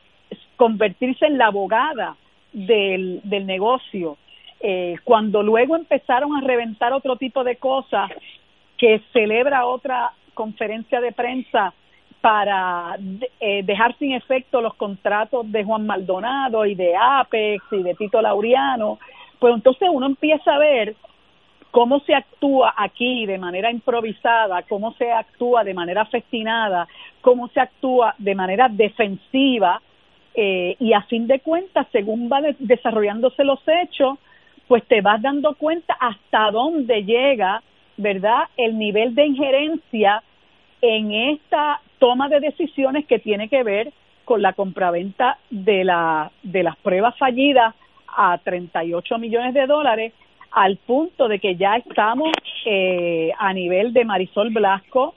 [0.57, 2.17] convertirse en la abogada
[2.53, 4.17] del, del negocio
[4.67, 8.11] eh, cuando luego empezaron a reventar otro tipo de cosas,
[8.79, 11.75] que celebra otra conferencia de prensa
[12.23, 12.97] para
[13.41, 18.23] eh, dejar sin efecto los contratos de Juan Maldonado y de Apex y de Tito
[18.23, 18.99] Laureano,
[19.39, 20.97] pues entonces uno empieza a ver
[21.71, 26.89] cómo se actúa aquí de manera improvisada, cómo se actúa de manera festinada,
[27.21, 29.83] cómo se actúa de manera defensiva
[30.35, 34.19] eh, y a fin de cuentas, según van desarrollándose los hechos,
[34.69, 37.63] pues te vas dando cuenta hasta dónde llega,
[37.97, 40.23] ¿verdad?, el nivel de injerencia
[40.81, 43.93] en esta toma de decisiones que tiene que ver
[44.25, 47.75] con la compraventa de, la, de las pruebas fallidas
[48.17, 50.13] a 38 millones de dólares,
[50.51, 52.31] al punto de que ya estamos
[52.65, 55.15] eh, a nivel de Marisol Blasco,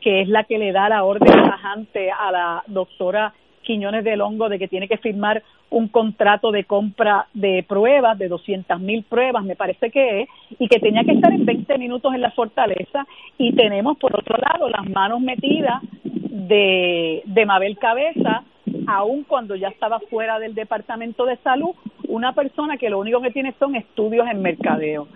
[0.00, 3.32] que es la que le da la orden tajante a la doctora
[3.62, 8.28] Quiñones del Hongo de que tiene que firmar un contrato de compra de pruebas, de
[8.28, 10.28] 200 mil pruebas, me parece que es,
[10.58, 13.06] y que tenía que estar en 20 minutos en la fortaleza.
[13.38, 18.42] Y tenemos, por otro lado, las manos metidas de, de Mabel Cabeza,
[18.86, 21.70] aun cuando ya estaba fuera del Departamento de Salud,
[22.08, 25.06] una persona que lo único que tiene son estudios en mercadeo.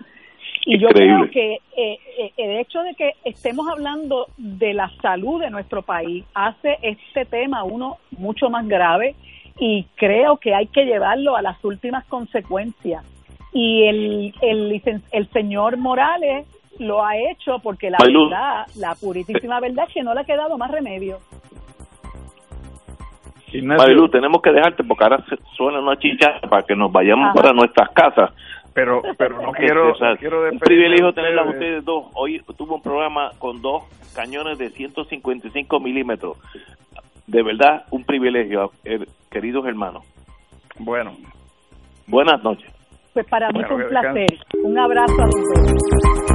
[0.65, 5.39] Y yo creo que eh, eh, el hecho de que estemos hablando de la salud
[5.39, 9.15] de nuestro país hace este tema uno mucho más grave
[9.57, 13.03] y creo que hay que llevarlo a las últimas consecuencias.
[13.53, 16.45] Y el, el, el señor Morales
[16.79, 20.57] lo ha hecho porque la verdad, la purísima verdad es que no le ha quedado
[20.57, 21.19] más remedio.
[23.63, 25.23] Marilu, tenemos que dejarte porque ahora
[25.55, 28.31] suena una chicha para que nos vayamos para nuestras casas.
[28.73, 31.85] Pero pero no quiero, quiero un privilegio tenerla a ustedes.
[31.85, 32.07] dos.
[32.15, 33.83] Hoy tuvo un programa con dos
[34.13, 36.37] cañones de 155 milímetros
[37.27, 40.03] de verdad un privilegio eh, queridos hermanos.
[40.79, 41.15] Bueno.
[42.07, 42.71] Buenas noches.
[43.13, 44.27] Pues para mí fue un placer.
[44.63, 46.34] Un abrazo a todos